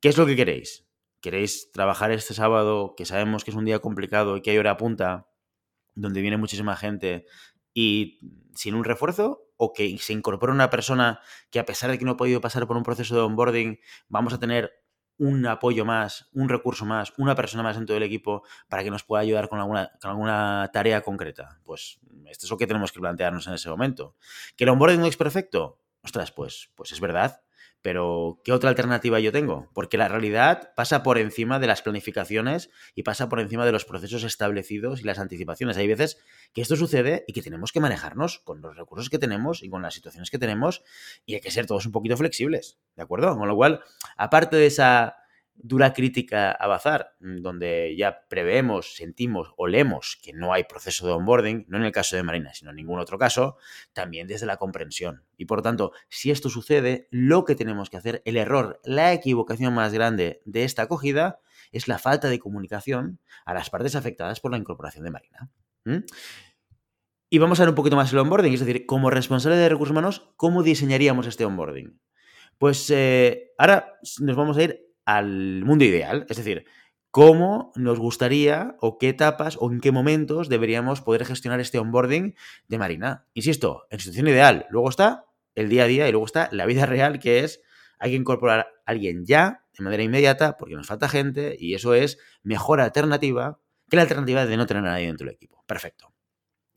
¿qué 0.00 0.08
es 0.08 0.18
lo 0.18 0.26
que 0.26 0.36
queréis? 0.36 0.84
Queréis 1.22 1.70
trabajar 1.72 2.10
este 2.10 2.34
sábado, 2.34 2.94
que 2.96 3.06
sabemos 3.06 3.44
que 3.44 3.52
es 3.52 3.56
un 3.56 3.64
día 3.64 3.78
complicado 3.78 4.36
y 4.36 4.42
que 4.42 4.50
hay 4.50 4.58
hora 4.58 4.76
punta, 4.76 5.28
donde 5.94 6.20
viene 6.20 6.36
muchísima 6.36 6.76
gente 6.76 7.24
y 7.72 8.18
sin 8.54 8.74
un 8.74 8.84
refuerzo, 8.84 9.46
o 9.56 9.72
que 9.72 9.96
se 9.98 10.12
incorpore 10.12 10.52
una 10.52 10.68
persona 10.68 11.20
que 11.50 11.60
a 11.60 11.64
pesar 11.64 11.90
de 11.90 11.98
que 11.98 12.04
no 12.04 12.12
ha 12.12 12.16
podido 12.16 12.40
pasar 12.40 12.66
por 12.66 12.76
un 12.76 12.82
proceso 12.82 13.14
de 13.14 13.22
onboarding, 13.22 13.78
vamos 14.08 14.34
a 14.34 14.40
tener 14.40 14.72
un 15.18 15.46
apoyo 15.46 15.84
más, 15.84 16.28
un 16.32 16.48
recurso 16.48 16.84
más, 16.84 17.12
una 17.16 17.36
persona 17.36 17.62
más 17.62 17.76
en 17.76 17.86
todo 17.86 17.96
el 17.96 18.02
equipo 18.02 18.42
para 18.68 18.82
que 18.82 18.90
nos 18.90 19.04
pueda 19.04 19.22
ayudar 19.22 19.48
con 19.48 19.60
alguna, 19.60 19.92
con 20.00 20.10
alguna 20.10 20.68
tarea 20.72 21.02
concreta. 21.02 21.60
Pues 21.64 22.00
esto 22.26 22.46
es 22.46 22.50
lo 22.50 22.58
que 22.58 22.66
tenemos 22.66 22.90
que 22.90 22.98
plantearnos 22.98 23.46
en 23.46 23.54
ese 23.54 23.70
momento. 23.70 24.16
¿Que 24.56 24.64
el 24.64 24.70
onboarding 24.70 25.00
no 25.00 25.06
es 25.06 25.16
perfecto? 25.16 25.78
Ostras, 26.02 26.32
pues, 26.32 26.72
pues 26.74 26.90
es 26.90 26.98
verdad, 26.98 27.42
pero, 27.82 28.40
¿qué 28.44 28.52
otra 28.52 28.70
alternativa 28.70 29.18
yo 29.18 29.32
tengo? 29.32 29.68
Porque 29.74 29.98
la 29.98 30.06
realidad 30.06 30.72
pasa 30.76 31.02
por 31.02 31.18
encima 31.18 31.58
de 31.58 31.66
las 31.66 31.82
planificaciones 31.82 32.70
y 32.94 33.02
pasa 33.02 33.28
por 33.28 33.40
encima 33.40 33.66
de 33.66 33.72
los 33.72 33.84
procesos 33.84 34.22
establecidos 34.22 35.00
y 35.00 35.04
las 35.04 35.18
anticipaciones. 35.18 35.76
Hay 35.76 35.88
veces 35.88 36.18
que 36.54 36.62
esto 36.62 36.76
sucede 36.76 37.24
y 37.26 37.32
que 37.32 37.42
tenemos 37.42 37.72
que 37.72 37.80
manejarnos 37.80 38.38
con 38.38 38.60
los 38.60 38.76
recursos 38.76 39.10
que 39.10 39.18
tenemos 39.18 39.64
y 39.64 39.68
con 39.68 39.82
las 39.82 39.94
situaciones 39.94 40.30
que 40.30 40.38
tenemos 40.38 40.84
y 41.26 41.34
hay 41.34 41.40
que 41.40 41.50
ser 41.50 41.66
todos 41.66 41.84
un 41.84 41.92
poquito 41.92 42.16
flexibles, 42.16 42.78
¿de 42.94 43.02
acuerdo? 43.02 43.36
Con 43.36 43.48
lo 43.48 43.56
cual, 43.56 43.82
aparte 44.16 44.56
de 44.56 44.66
esa 44.66 45.16
dura 45.62 45.92
crítica 45.92 46.50
a 46.52 46.66
Bazar, 46.66 47.14
mm, 47.20 47.40
donde 47.40 47.94
ya 47.96 48.26
preveemos, 48.28 48.94
sentimos, 48.94 49.52
olemos 49.56 50.18
que 50.22 50.32
no 50.32 50.52
hay 50.52 50.64
proceso 50.64 51.06
de 51.06 51.12
onboarding, 51.12 51.66
no 51.68 51.78
en 51.78 51.84
el 51.84 51.92
caso 51.92 52.16
de 52.16 52.22
Marina, 52.22 52.52
sino 52.54 52.70
en 52.70 52.76
ningún 52.76 52.98
otro 52.98 53.18
caso, 53.18 53.56
también 53.92 54.26
desde 54.26 54.46
la 54.46 54.56
comprensión. 54.56 55.24
Y 55.36 55.46
por 55.46 55.62
tanto, 55.62 55.92
si 56.08 56.30
esto 56.30 56.50
sucede, 56.50 57.08
lo 57.10 57.44
que 57.44 57.54
tenemos 57.54 57.90
que 57.90 57.96
hacer, 57.96 58.22
el 58.24 58.36
error, 58.36 58.80
la 58.84 59.12
equivocación 59.12 59.74
más 59.74 59.92
grande 59.92 60.42
de 60.44 60.64
esta 60.64 60.82
acogida 60.82 61.40
es 61.70 61.88
la 61.88 61.98
falta 61.98 62.28
de 62.28 62.38
comunicación 62.38 63.20
a 63.44 63.54
las 63.54 63.70
partes 63.70 63.96
afectadas 63.96 64.40
por 64.40 64.50
la 64.50 64.58
incorporación 64.58 65.04
de 65.04 65.10
Marina. 65.10 65.50
Y 67.30 67.38
vamos 67.38 67.58
a 67.58 67.62
ver 67.62 67.70
un 67.70 67.74
poquito 67.74 67.96
más 67.96 68.12
el 68.12 68.18
onboarding, 68.18 68.52
es 68.52 68.60
decir, 68.60 68.84
como 68.84 69.10
responsable 69.10 69.56
de 69.56 69.68
recursos 69.68 69.92
humanos, 69.92 70.30
¿cómo 70.36 70.62
diseñaríamos 70.62 71.26
este 71.26 71.44
onboarding? 71.44 71.98
Pues 72.58 72.90
eh, 72.90 73.52
ahora 73.56 73.98
nos 74.20 74.36
vamos 74.36 74.56
a 74.56 74.62
ir 74.62 74.91
al 75.04 75.64
mundo 75.64 75.84
ideal, 75.84 76.26
es 76.28 76.36
decir, 76.36 76.66
cómo 77.10 77.72
nos 77.76 77.98
gustaría 77.98 78.76
o 78.80 78.98
qué 78.98 79.10
etapas 79.10 79.56
o 79.60 79.70
en 79.70 79.80
qué 79.80 79.92
momentos 79.92 80.48
deberíamos 80.48 81.02
poder 81.02 81.24
gestionar 81.26 81.60
este 81.60 81.78
onboarding 81.78 82.34
de 82.68 82.78
Marina. 82.78 83.26
Insisto, 83.34 83.86
en 83.90 84.00
situación 84.00 84.28
ideal. 84.28 84.66
Luego 84.70 84.88
está 84.88 85.26
el 85.54 85.68
día 85.68 85.84
a 85.84 85.86
día 85.86 86.08
y 86.08 86.10
luego 86.10 86.26
está 86.26 86.48
la 86.52 86.64
vida 86.64 86.86
real, 86.86 87.18
que 87.18 87.40
es 87.40 87.60
hay 87.98 88.10
que 88.10 88.16
incorporar 88.16 88.60
a 88.60 88.90
alguien 88.90 89.24
ya, 89.26 89.64
de 89.78 89.84
manera 89.84 90.02
inmediata, 90.02 90.56
porque 90.56 90.74
nos 90.74 90.86
falta 90.86 91.08
gente 91.08 91.54
y 91.58 91.74
eso 91.74 91.94
es 91.94 92.18
mejor 92.42 92.80
alternativa 92.80 93.60
que 93.88 93.96
la 93.96 94.02
alternativa 94.02 94.46
de 94.46 94.56
no 94.56 94.66
tener 94.66 94.82
a 94.82 94.90
nadie 94.90 95.06
dentro 95.06 95.26
del 95.26 95.34
equipo. 95.34 95.62
Perfecto. 95.66 96.12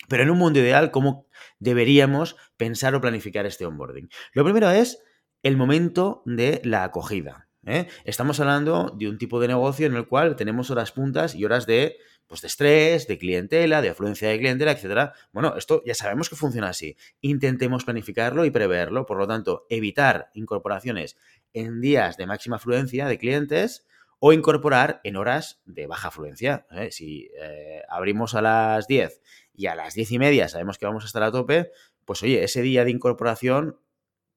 Pero 0.07 0.23
en 0.23 0.29
un 0.29 0.37
mundo 0.37 0.59
ideal, 0.59 0.91
¿cómo 0.91 1.27
deberíamos 1.59 2.35
pensar 2.57 2.93
o 2.93 3.01
planificar 3.01 3.45
este 3.45 3.65
onboarding? 3.65 4.09
Lo 4.33 4.43
primero 4.43 4.69
es 4.69 5.01
el 5.41 5.57
momento 5.57 6.21
de 6.25 6.61
la 6.63 6.83
acogida. 6.83 7.44
¿Eh? 7.65 7.87
Estamos 8.03 8.39
hablando 8.39 8.93
de 8.97 9.09
un 9.09 9.17
tipo 9.17 9.39
de 9.39 9.47
negocio 9.47 9.87
en 9.87 9.95
el 9.95 10.07
cual 10.07 10.35
tenemos 10.35 10.69
horas 10.71 10.91
puntas 10.91 11.35
y 11.35 11.45
horas 11.45 11.65
de, 11.65 11.97
pues, 12.27 12.41
de 12.41 12.47
estrés, 12.47 13.07
de 13.07 13.17
clientela, 13.17 13.81
de 13.81 13.89
afluencia 13.89 14.29
de 14.29 14.37
clientela, 14.39 14.71
etc. 14.71 15.13
Bueno, 15.31 15.55
esto 15.57 15.81
ya 15.85 15.95
sabemos 15.95 16.29
que 16.29 16.35
funciona 16.35 16.69
así. 16.69 16.95
Intentemos 17.21 17.83
planificarlo 17.83 18.45
y 18.45 18.51
preverlo. 18.51 19.05
Por 19.05 19.17
lo 19.17 19.27
tanto, 19.27 19.65
evitar 19.69 20.29
incorporaciones 20.33 21.17
en 21.53 21.81
días 21.81 22.17
de 22.17 22.27
máxima 22.27 22.57
afluencia 22.57 23.07
de 23.07 23.17
clientes 23.17 23.85
o 24.19 24.33
incorporar 24.33 25.01
en 25.03 25.17
horas 25.17 25.61
de 25.65 25.87
baja 25.87 26.07
afluencia. 26.07 26.65
¿eh? 26.71 26.89
Si 26.91 27.29
eh, 27.39 27.81
abrimos 27.89 28.35
a 28.35 28.41
las 28.41 28.87
10 28.87 29.21
y 29.53 29.67
a 29.67 29.75
las 29.75 29.93
10 29.93 30.11
y 30.11 30.19
media 30.19 30.47
sabemos 30.47 30.77
que 30.77 30.85
vamos 30.85 31.03
a 31.03 31.07
estar 31.07 31.23
a 31.23 31.31
tope, 31.31 31.71
pues 32.05 32.23
oye, 32.23 32.43
ese 32.43 32.61
día 32.61 32.83
de 32.83 32.91
incorporación 32.91 33.79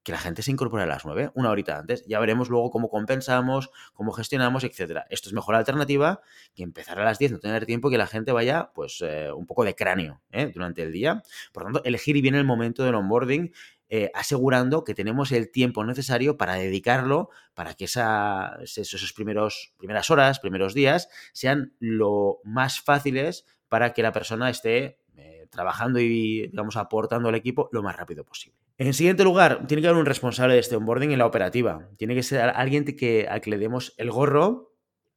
que 0.09 0.13
la 0.13 0.19
gente 0.19 0.41
se 0.41 0.51
incorpore 0.51 0.85
a 0.85 0.87
las 0.87 1.05
9, 1.05 1.33
una 1.35 1.51
horita 1.51 1.79
antes. 1.79 2.03
Ya 2.07 2.19
veremos 2.19 2.49
luego 2.49 2.71
cómo 2.71 2.89
compensamos, 2.89 3.69
cómo 3.93 4.11
gestionamos, 4.13 4.65
etcétera. 4.65 5.05
Esto 5.11 5.29
es 5.29 5.35
mejor 5.35 5.55
alternativa 5.55 6.23
que 6.55 6.63
empezar 6.63 6.99
a 6.99 7.05
las 7.05 7.19
10, 7.19 7.33
no 7.33 7.39
tener 7.41 7.67
tiempo 7.67 7.91
que 7.91 7.99
la 7.99 8.07
gente 8.07 8.33
vaya 8.33 8.71
pues 8.75 9.03
eh, 9.03 9.31
un 9.31 9.45
poco 9.45 9.65
de 9.65 9.75
cráneo 9.75 10.23
durante 10.55 10.83
el 10.83 10.93
día. 10.93 11.23
Por 11.53 11.65
lo 11.65 11.67
tanto, 11.67 11.85
elegir 11.85 12.19
bien 12.23 12.37
el 12.37 12.45
momento 12.45 12.85
del 12.85 12.95
onboarding 12.95 13.53
eh, 13.91 14.11
asegurando 14.15 14.83
que 14.83 14.95
tenemos 14.95 15.31
el 15.31 15.51
tiempo 15.51 15.85
necesario 15.85 16.39
para 16.39 16.55
dedicarlo 16.55 17.29
para 17.53 17.75
que 17.75 17.85
esa, 17.85 18.57
esos 18.63 19.13
primeros, 19.13 19.75
primeras 19.77 20.09
horas, 20.09 20.41
primeros 20.41 20.73
días, 20.73 21.11
sean 21.35 21.75
lo 21.81 22.39
más 22.45 22.81
fáciles 22.81 23.45
para 23.69 23.93
que 23.93 24.03
la 24.03 24.13
persona 24.13 24.49
esté 24.49 25.01
eh, 25.19 25.49
trabajando 25.51 26.01
y, 26.01 26.49
digamos, 26.49 26.79
aportando 26.79 27.29
al 27.29 27.35
equipo 27.35 27.69
lo 27.73 27.83
más 27.83 27.95
rápido 27.95 28.25
posible. 28.25 28.68
En 28.79 28.95
siguiente 28.95 29.25
lugar, 29.25 29.67
tiene 29.67 29.83
que 29.83 29.89
haber 29.89 29.99
un 29.99 30.07
responsable 30.07 30.55
de 30.55 30.61
este 30.61 30.77
onboarding 30.77 31.11
en 31.11 31.19
la 31.19 31.27
operativa. 31.27 31.89
Tiene 31.97 32.15
que 32.15 32.23
ser 32.23 32.41
alguien 32.41 32.85
que, 32.85 33.27
al 33.29 33.41
que 33.41 33.51
le 33.51 33.59
demos 33.59 33.93
el 33.97 34.13
gorro 34.13 34.73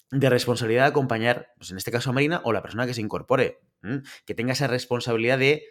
de 0.10 0.30
responsabilidad 0.32 0.86
de 0.86 0.90
acompañar, 0.90 1.54
pues 1.58 1.70
en 1.70 1.78
este 1.78 1.92
caso 1.92 2.10
a 2.10 2.14
Marina, 2.14 2.42
o 2.44 2.54
la 2.54 2.64
persona 2.64 2.88
que 2.88 2.96
se 2.96 3.02
incorpore. 3.02 3.62
Que 4.26 4.34
tenga 4.34 4.54
esa 4.54 4.66
responsabilidad 4.66 5.38
de 5.38 5.64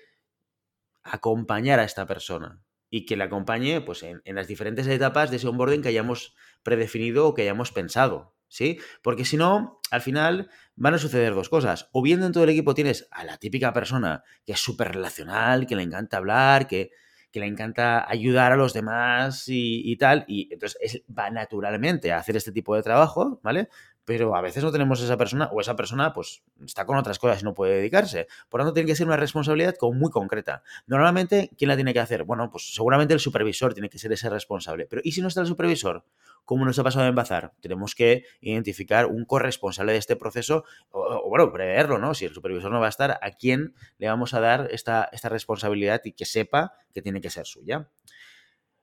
acompañar 1.03 1.81
a 1.81 1.85
esta 1.85 2.07
persona 2.07 2.63
y 2.91 3.07
que 3.07 3.17
le 3.17 3.25
acompañe 3.25 3.81
pues, 3.81 4.05
en, 4.05 4.23
las 4.25 4.47
diferentes 4.47 4.87
etapas 4.87 5.31
de 5.31 5.39
ese 5.39 5.49
onboarding 5.49 5.83
que 5.83 5.89
hayamos 5.89 6.35
predefinido 6.63 7.27
o 7.27 7.35
que 7.35 7.43
hayamos 7.43 7.73
pensado. 7.73 8.37
¿Sí? 8.47 8.79
Porque 9.03 9.25
si 9.25 9.37
no, 9.37 9.81
al 9.91 10.01
final 10.01 10.51
van 10.75 10.95
a 10.95 10.99
suceder 10.99 11.35
dos 11.35 11.49
cosas. 11.49 11.89
O 11.93 12.03
bien 12.03 12.21
dentro 12.21 12.41
del 12.41 12.51
equipo 12.51 12.75
tienes 12.75 13.09
a 13.11 13.25
la 13.25 13.37
típica 13.37 13.73
persona 13.73 14.23
que 14.45 14.53
es 14.53 14.61
súper 14.61 14.93
relacional, 14.93 15.67
que 15.67 15.77
le 15.77 15.83
encanta 15.83 16.17
hablar, 16.17 16.67
que, 16.67 16.91
le 17.39 17.47
encanta 17.47 18.11
ayudar 18.11 18.51
a 18.53 18.57
los 18.57 18.73
demás 18.73 19.45
y, 19.47 19.97
tal, 19.97 20.25
y 20.27 20.53
entonces 20.53 21.03
va 21.17 21.31
naturalmente 21.31 22.11
a 22.13 22.19
hacer 22.19 22.37
este 22.37 22.51
tipo 22.51 22.75
de 22.75 22.83
trabajo, 22.83 23.39
¿vale? 23.45 23.69
Pero 24.11 24.35
a 24.35 24.41
veces 24.41 24.65
no 24.65 24.73
tenemos 24.73 25.01
esa 25.01 25.17
persona 25.17 25.49
o 25.53 25.61
esa 25.61 25.77
persona 25.77 26.13
pues 26.13 26.43
está 26.67 26.85
con 26.85 26.97
otras 26.97 27.21
cosas 27.21 27.43
y 27.43 27.45
no 27.45 27.55
puede 27.55 27.77
dedicarse. 27.77 28.27
Por 28.49 28.59
lo 28.59 28.65
tanto, 28.65 28.75
tiene 28.75 28.89
que 28.89 28.97
ser 28.97 29.07
una 29.07 29.17
responsabilidad 29.17 29.77
muy 29.93 30.11
concreta. 30.11 30.65
Normalmente, 30.89 31.53
¿quién 31.57 31.69
la 31.69 31.77
tiene 31.77 31.93
que 31.93 32.01
hacer? 32.01 32.25
Bueno, 32.25 32.51
pues 32.51 32.75
seguramente 32.75 33.15
el 33.15 33.21
supervisor 33.21 33.73
tiene 33.73 33.89
que 33.89 34.01
ser 34.01 34.11
ese 34.11 34.29
responsable. 34.29 34.87
Pero 34.87 35.01
¿y 35.05 35.13
si 35.13 35.23
no 35.23 35.29
está 35.29 35.43
el 35.43 35.47
supervisor? 35.47 36.05
¿Cómo 36.45 36.65
nos 36.65 36.77
ha 36.81 36.83
pasado 36.83 37.07
en 37.07 37.15
Bazar? 37.15 37.53
Tenemos 37.61 37.95
que 37.95 38.25
identificar 38.41 39.07
un 39.07 39.25
corresponsable 39.27 39.93
de 39.93 39.99
este 39.99 40.17
proceso 40.17 40.65
o, 40.91 41.29
bueno, 41.29 41.53
preverlo, 41.53 41.99
¿no? 41.99 42.13
Si 42.13 42.25
el 42.25 42.35
supervisor 42.35 42.73
no 42.73 42.81
va 42.81 42.87
a 42.87 42.89
estar, 42.89 43.21
¿a 43.23 43.31
quién 43.31 43.77
le 43.99 44.09
vamos 44.09 44.35
a 44.35 44.41
dar 44.41 44.67
esta, 44.73 45.09
esta 45.13 45.29
responsabilidad 45.29 46.01
y 46.03 46.15
que 46.15 46.25
sepa 46.25 46.73
que 46.93 47.01
tiene 47.01 47.21
que 47.21 47.31
ser 47.31 47.47
suya? 47.47 47.89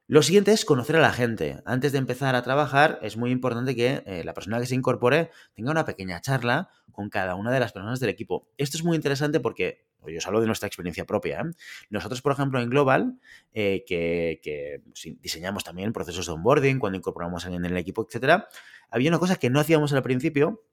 Lo 0.09 0.21
siguiente 0.21 0.53
es 0.53 0.63
conocer 0.63 0.95
a 0.95 1.01
la 1.01 1.11
gente. 1.11 1.61
Antes 1.65 1.91
de 1.91 1.97
empezar 1.97 2.33
a 2.35 2.41
trabajar, 2.41 2.97
es 3.01 3.17
muy 3.17 3.29
importante 3.29 3.75
que 3.75 4.03
eh, 4.05 4.23
la 4.23 4.33
persona 4.33 4.57
que 4.57 4.65
se 4.65 4.73
incorpore 4.73 5.31
tenga 5.53 5.69
una 5.69 5.83
pequeña 5.83 6.21
charla 6.21 6.69
con 6.93 7.09
cada 7.09 7.35
una 7.35 7.51
de 7.51 7.59
las 7.59 7.73
personas 7.73 7.99
del 7.99 8.09
equipo. 8.09 8.47
Esto 8.57 8.77
es 8.77 8.85
muy 8.85 8.95
interesante 8.95 9.41
porque, 9.41 9.85
yo 10.07 10.17
os 10.17 10.25
hablo 10.25 10.39
de 10.39 10.47
nuestra 10.47 10.67
experiencia 10.67 11.03
propia. 11.03 11.41
¿eh? 11.41 11.51
Nosotros, 11.89 12.21
por 12.21 12.31
ejemplo, 12.31 12.61
en 12.61 12.69
Global, 12.69 13.19
eh, 13.51 13.83
que, 13.85 14.81
diseñamos 15.19 15.65
también 15.65 15.91
procesos 15.91 16.25
de 16.25 16.31
onboarding, 16.31 16.79
cuando 16.79 16.97
incorporamos 16.97 17.43
a 17.43 17.47
alguien 17.47 17.65
en 17.65 17.71
el 17.71 17.77
equipo, 17.77 18.07
etcétera, 18.07 18.47
había 18.89 19.09
una 19.09 19.19
cosa 19.19 19.35
que 19.35 19.49
no 19.49 19.59
hacíamos 19.59 19.91
al 19.91 20.03
principio, 20.03 20.63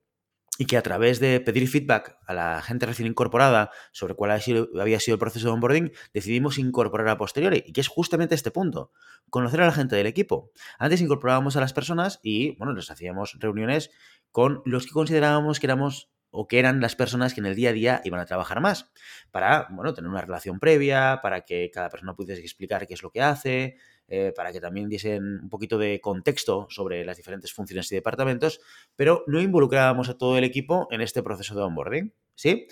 y 0.59 0.67
que 0.67 0.77
a 0.77 0.83
través 0.83 1.19
de 1.19 1.41
pedir 1.41 1.69
feedback 1.69 2.17
a 2.27 2.35
la 2.35 2.63
gente 2.63 2.87
recién 2.87 3.09
incorporada 3.09 3.71
sobre 3.93 4.15
cuál 4.15 4.31
había 4.31 5.01
sido 5.01 5.15
el 5.15 5.19
proceso 5.19 5.49
de 5.49 5.53
onboarding, 5.53 5.93
decidimos 6.13 6.59
incorporar 6.59 7.09
a 7.09 7.19
posteriori, 7.19 7.65
y 7.67 7.73
que 7.73 7.81
es 7.81 7.89
justamente 7.89 8.35
este 8.35 8.51
punto, 8.53 8.93
conocer 9.31 9.61
a 9.63 9.67
la 9.67 9.73
gente 9.73 9.97
del 9.97 10.07
equipo. 10.07 10.53
Antes 10.79 11.01
incorporábamos 11.01 11.57
a 11.57 11.61
las 11.61 11.73
personas 11.73 12.21
y, 12.23 12.57
bueno, 12.57 12.73
les 12.73 12.91
hacíamos 12.91 13.37
reuniones 13.41 13.91
con 14.31 14.63
los 14.65 14.87
que 14.87 14.93
considerábamos 14.93 15.59
que 15.59 15.67
éramos 15.67 16.11
o 16.37 16.49
que 16.49 16.59
eran 16.59 16.81
las 16.81 16.97
personas 16.97 17.33
que 17.33 17.41
en 17.41 17.47
el 17.47 17.55
día 17.55 17.71
a 17.71 17.73
día 17.73 18.01
iban 18.05 18.21
a 18.21 18.27
trabajar 18.27 18.61
más, 18.61 18.91
para, 19.31 19.69
bueno, 19.71 19.95
tener 19.95 20.11
una 20.11 20.21
relación 20.21 20.59
previa, 20.59 21.21
para 21.23 21.43
que 21.43 21.71
cada 21.73 21.89
persona 21.89 22.15
pudiese 22.15 22.43
explicar 22.43 22.87
qué 22.87 22.95
es 22.95 23.03
lo 23.03 23.11
que 23.11 23.23
hace, 23.23 23.77
eh, 24.09 24.33
para 24.37 24.53
que 24.53 24.61
también 24.61 24.89
diesen 24.89 25.41
un 25.43 25.49
poquito 25.49 25.79
de 25.79 26.01
contexto 26.01 26.67
sobre 26.69 27.05
las 27.05 27.17
diferentes 27.17 27.53
funciones 27.53 27.91
y 27.91 27.95
departamentos, 27.95 28.61
pero 28.97 29.25
no 29.27 29.41
involucrábamos 29.41 30.09
a 30.09 30.19
todo 30.19 30.37
el 30.37 30.45
equipo 30.45 30.89
en 30.91 31.01
este 31.01 31.23
proceso 31.23 31.55
de 31.55 31.63
onboarding, 31.63 32.13
¿sí? 32.35 32.67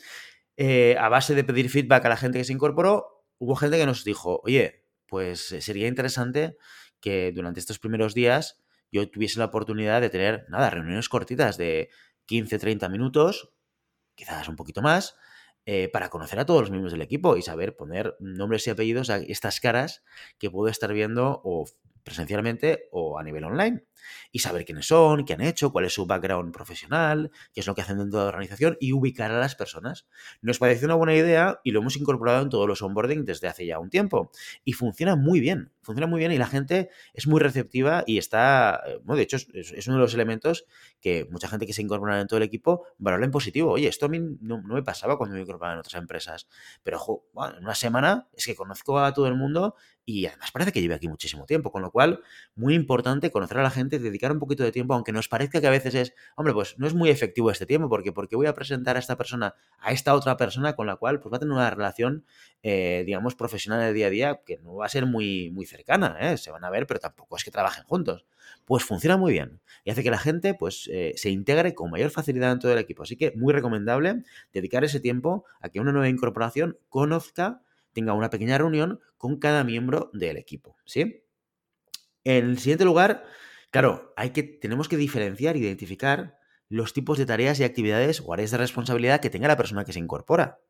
Eh, 0.57 0.97
a 0.99 1.09
base 1.09 1.35
de 1.35 1.45
pedir 1.45 1.71
feedback 1.71 2.05
a 2.05 2.11
la 2.11 2.17
gente 2.17 2.39
que 2.39 2.45
se 2.45 2.53
incorporó, 2.53 3.25
hubo 3.39 3.57
gente 3.57 3.79
que 3.79 3.87
nos 3.87 4.05
dijo, 4.05 4.41
oye, 4.45 4.85
pues 5.07 5.53
eh, 5.53 5.63
sería 5.63 5.89
interesante 5.89 6.57
que 7.01 7.33
durante 7.33 7.61
estos 7.61 7.79
primeros 7.79 8.15
días 8.15 8.63
yo 8.91 9.11
tuviese 9.11 9.39
la 9.39 9.47
oportunidad 9.47 10.01
de 10.03 10.11
tener, 10.11 10.45
nada, 10.51 10.69
reuniones 10.69 11.09
cortitas 11.09 11.57
de 11.57 11.89
15, 12.27 12.59
30 12.59 12.89
minutos, 12.91 13.55
quizás 14.15 14.49
un 14.49 14.57
poquito 14.57 14.83
más, 14.83 15.17
eh, 15.65 15.89
para 15.93 16.09
conocer 16.09 16.39
a 16.41 16.47
todos 16.47 16.63
los 16.63 16.71
miembros 16.71 16.93
del 16.93 17.03
equipo 17.03 17.37
y 17.37 17.43
saber 17.43 17.77
poner 17.77 18.17
nombres 18.19 18.67
y 18.67 18.71
apellidos 18.71 19.11
a 19.11 19.19
estas 19.19 19.61
caras 19.61 20.03
que 20.39 20.51
puedo 20.51 20.69
estar 20.69 20.93
viendo 20.93 21.41
o 21.45 21.67
presencialmente 22.03 22.89
o 22.91 23.19
a 23.19 23.23
nivel 23.23 23.45
online 23.45 23.85
y 24.31 24.41
saber 24.41 24.65
quiénes 24.65 24.87
son, 24.87 25.25
qué 25.25 25.35
han 25.35 25.41
hecho, 25.41 25.73
cuál 25.73 25.85
es 25.85 25.95
su 25.95 26.07
background 26.07 26.53
profesional, 26.53 27.31
qué 27.53 27.61
es 27.61 27.67
lo 27.67 27.75
que 27.75 27.83
hacen 27.83 27.99
dentro 27.99 28.19
de 28.19 28.25
la 28.25 28.29
organización 28.29 28.77
y 28.81 28.93
ubicar 28.93 29.31
a 29.31 29.39
las 29.39 29.55
personas. 29.55 30.07
Nos 30.41 30.59
parece 30.59 30.85
una 30.85 30.95
buena 30.95 31.15
idea 31.15 31.61
y 31.65 31.71
lo 31.71 31.81
hemos 31.81 31.97
incorporado 31.97 32.43
en 32.43 32.49
todos 32.49 32.67
los 32.67 32.83
onboarding 32.83 33.25
desde 33.25 33.49
hace 33.49 33.67
ya 33.67 33.79
un 33.79 33.91
tiempo. 33.91 34.31
Y 34.65 34.73
funciona 34.73 35.17
muy 35.17 35.41
bien, 35.41 35.73
funciona 35.83 36.07
muy 36.07 36.19
bien 36.19 36.33
y 36.33 36.39
la 36.39 36.47
gente 36.47 36.91
es 37.15 37.27
muy 37.27 37.41
receptiva 37.41 38.05
y 38.07 38.19
está, 38.19 38.83
eh, 38.87 38.99
bueno, 39.05 39.17
de 39.17 39.23
hecho 39.23 39.37
es, 39.37 39.87
uno 39.87 39.97
de 39.97 40.03
los 40.03 40.15
elementos 40.15 40.65
que 41.01 41.27
mucha 41.31 41.49
gente 41.49 41.67
que 41.67 41.73
se 41.73 41.83
incorpora 41.83 42.21
en 42.21 42.27
todo 42.27 42.39
el 42.39 42.45
equipo 42.45 42.87
valora 42.99 43.25
en 43.25 43.31
positivo. 43.31 43.73
Oye, 43.73 43.89
esto 43.89 44.07
a 44.07 44.09
mí 44.09 44.21
no, 44.41 44.63
me 44.63 44.83
pasaba 44.83 45.19
cuando 45.19 45.37
me 45.37 45.43
incorporaba 45.43 45.75
en 45.75 45.81
otras 45.81 46.01
empresas, 46.01 46.49
pero 46.83 47.25
en 47.57 47.65
una 47.65 47.75
semana 47.75 48.29
es 48.33 48.47
que 48.47 48.55
conozco 48.55 48.99
a 48.99 49.13
todo 49.13 49.27
el 49.27 49.35
mundo 49.35 49.75
y 50.05 50.27
además 50.27 50.51
parece 50.51 50.73
que 50.73 50.81
lleve 50.81 50.95
aquí 50.95 51.09
muchísimo 51.09 51.47
tiempo, 51.47 51.71
con 51.71 51.83
lo 51.83 51.91
cual 51.91 52.21
muy 52.55 52.75
importante 52.75 53.31
conocer 53.31 53.59
a 53.59 53.63
la 53.63 53.71
gente, 53.71 53.99
dedicar 53.99 54.33
un 54.33 54.41
poquito 54.41 54.65
de 54.65 54.73
tiempo, 54.73 54.95
aunque 54.95 55.13
nos 55.13 55.29
parezca 55.29 55.61
que 55.61 55.67
a 55.67 55.71
veces 55.71 55.95
es, 55.95 56.15
hombre, 56.37 56.53
pues 56.55 56.79
no 56.79 56.87
es 56.87 56.95
muy 56.95 57.11
efectivo 57.11 57.51
este 57.51 57.67
tiempo, 57.67 57.89
porque 57.89 58.13
porque 58.13 58.35
voy 58.35 58.47
a 58.47 58.55
presentar 58.55 58.97
a 58.97 58.99
esta 58.99 59.17
persona 59.17 59.55
a 59.79 59.93
esta 59.93 60.15
otra 60.15 60.37
persona 60.37 60.75
con 60.75 60.87
la 60.87 60.97
cual 60.97 61.21
pues 61.21 61.33
va 61.33 61.37
a 61.37 61.41
tener 61.41 61.53
una 61.53 61.71
relación, 61.71 62.25
eh, 62.63 63.05
digamos, 63.07 63.35
profesional 63.35 63.81
de 63.81 63.93
día 63.93 64.07
a 64.07 64.11
día 64.11 64.41
que 64.45 64.59
no 64.59 64.75
va 64.77 64.87
a 64.87 64.89
ser 64.89 65.07
muy, 65.07 65.51
muy 65.51 65.67
cercana, 65.67 66.17
¿eh? 66.21 66.37
se 66.37 66.51
van 66.51 66.65
a 66.65 66.71
ver, 66.71 66.87
pero 66.87 67.01
tampoco 67.01 67.37
es 67.37 67.45
que 67.45 67.51
trabajen 67.51 67.85
juntos. 67.85 68.27
Pues 68.65 68.85
funciona 68.85 69.17
muy 69.17 69.33
bien 69.33 69.61
y 69.85 69.91
hace 69.91 70.03
que 70.03 70.11
la 70.11 70.19
gente 70.19 70.55
pues 70.55 70.89
eh, 70.93 71.13
se 71.17 71.31
integre 71.31 71.75
con 71.75 71.91
mayor 71.91 72.11
facilidad 72.11 72.53
en 72.53 72.59
todo 72.59 72.73
el 72.73 72.79
equipo. 72.79 73.03
Así 73.05 73.17
que 73.17 73.33
muy 73.37 73.53
recomendable 73.53 74.23
dedicar 74.53 74.85
ese 74.85 75.01
tiempo 75.01 75.45
a 75.61 75.69
que 75.69 75.81
una 75.81 75.93
nueva 75.93 76.09
incorporación 76.09 76.79
conozca 76.89 77.63
tenga 77.93 78.13
una 78.13 78.31
pequeña 78.31 78.59
reunión 78.59 79.01
con 79.17 79.39
cada 79.39 79.65
miembro 79.65 80.11
del 80.13 80.37
equipo, 80.37 80.77
¿sí? 80.85 81.25
En 82.25 82.51
el 82.51 82.59
siguiente 82.59 82.85
lugar, 82.85 83.25
claro, 83.71 84.13
hay 84.17 84.31
que, 84.31 84.43
tenemos 84.43 84.89
que 84.89 84.97
diferenciar, 84.97 85.57
identificar 85.57 86.39
los 86.69 86.93
tipos 86.93 87.19
de 87.19 87.27
tareas 87.27 87.61
y 87.61 87.65
actividades 87.65 88.23
o 88.25 88.33
áreas 88.33 88.51
de 88.51 88.59
responsabilidad 88.59 89.21
que 89.21 89.31
tenga 89.31 89.49
la 89.49 89.57
persona 89.57 89.85
que 89.85 89.93
se 89.93 89.99
incorpora. 89.99 90.61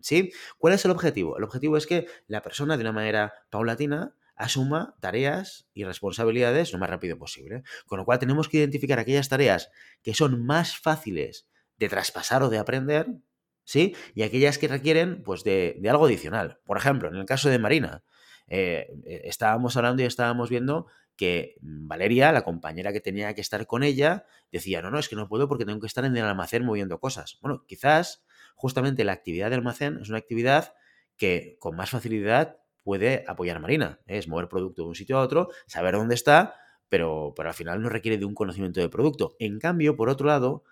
¿Sí? 0.00 0.32
¿Cuál 0.58 0.74
es 0.74 0.84
el 0.84 0.90
objetivo? 0.90 1.38
El 1.38 1.44
objetivo 1.44 1.76
es 1.76 1.86
que 1.86 2.06
la 2.26 2.42
persona 2.42 2.76
de 2.76 2.82
una 2.82 2.92
manera 2.92 3.32
paulatina 3.50 4.16
asuma 4.34 4.96
tareas 5.00 5.68
y 5.72 5.84
responsabilidades 5.84 6.72
lo 6.72 6.78
más 6.78 6.90
rápido 6.90 7.18
posible. 7.18 7.62
Con 7.86 7.98
lo 7.98 8.04
cual 8.04 8.18
tenemos 8.18 8.48
que 8.48 8.58
identificar 8.58 8.98
aquellas 8.98 9.28
tareas 9.28 9.70
que 10.02 10.14
son 10.14 10.44
más 10.44 10.76
fáciles 10.76 11.46
de 11.78 11.88
traspasar 11.88 12.42
o 12.42 12.50
de 12.50 12.58
aprender, 12.58 13.06
¿sí? 13.64 13.94
Y 14.14 14.22
aquellas 14.22 14.58
que 14.58 14.68
requieren, 14.68 15.22
pues, 15.22 15.44
de, 15.44 15.80
algo 15.88 16.06
adicional. 16.06 16.60
Por 16.64 16.76
ejemplo, 16.76 17.08
en 17.08 17.16
el 17.16 17.26
caso 17.26 17.48
de 17.48 17.58
Marina, 17.58 18.02
eh, 18.46 18.88
eh, 19.04 19.22
estábamos 19.24 19.76
hablando 19.76 20.02
y 20.02 20.06
estábamos 20.06 20.50
viendo 20.50 20.86
que 21.16 21.56
Valeria, 21.60 22.32
la 22.32 22.42
compañera 22.42 22.92
que 22.92 23.00
tenía 23.00 23.34
que 23.34 23.40
estar 23.40 23.66
con 23.66 23.82
ella, 23.82 24.24
decía, 24.50 24.82
no, 24.82 24.90
no, 24.90 24.98
es 24.98 25.08
que 25.08 25.16
no 25.16 25.28
puedo 25.28 25.48
porque 25.48 25.64
tengo 25.64 25.80
que 25.80 25.86
estar 25.86 26.04
en 26.04 26.16
el 26.16 26.24
almacén 26.24 26.64
moviendo 26.64 26.98
cosas. 26.98 27.38
Bueno, 27.40 27.64
quizás 27.66 28.24
justamente 28.54 29.04
la 29.04 29.12
actividad 29.12 29.50
de 29.50 29.56
almacén 29.56 29.98
es 30.00 30.08
una 30.08 30.18
actividad 30.18 30.74
que 31.16 31.56
con 31.60 31.76
más 31.76 31.90
facilidad 31.90 32.58
puede 32.82 33.24
apoyar 33.26 33.56
a 33.56 33.60
Marina. 33.60 34.00
¿eh? 34.06 34.18
Es 34.18 34.28
mover 34.28 34.48
producto 34.48 34.82
de 34.82 34.88
un 34.88 34.94
sitio 34.94 35.18
a 35.18 35.22
otro, 35.22 35.48
saber 35.66 35.94
dónde 35.94 36.14
está, 36.14 36.54
pero, 36.88 37.32
pero 37.36 37.48
al 37.48 37.54
final 37.54 37.80
no 37.80 37.88
requiere 37.88 38.18
de 38.18 38.24
un 38.24 38.34
conocimiento 38.34 38.80
de 38.80 38.88
producto. 38.88 39.36
En 39.38 39.58
cambio, 39.58 39.96
por 39.96 40.08
otro 40.08 40.26
lado, 40.26 40.64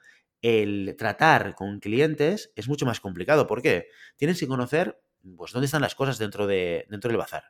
el 0.43 0.97
tratar 0.99 1.55
con 1.55 1.81
clientes 1.81 2.53
es 2.57 2.69
mucho 2.69 2.85
más 2.85 3.01
complicado. 3.01 3.47
¿Por 3.47 3.63
qué? 3.63 3.87
Tienes 4.17 4.39
que 4.39 4.49
conocer 4.49 5.01
pues, 5.37 5.53
dónde 5.53 5.67
están 5.67 5.83
las 5.83 5.95
cosas 5.95 6.19
dentro, 6.19 6.47
de, 6.47 6.87
dentro 6.91 7.09
del 7.09 7.17
bazar. 7.17 7.45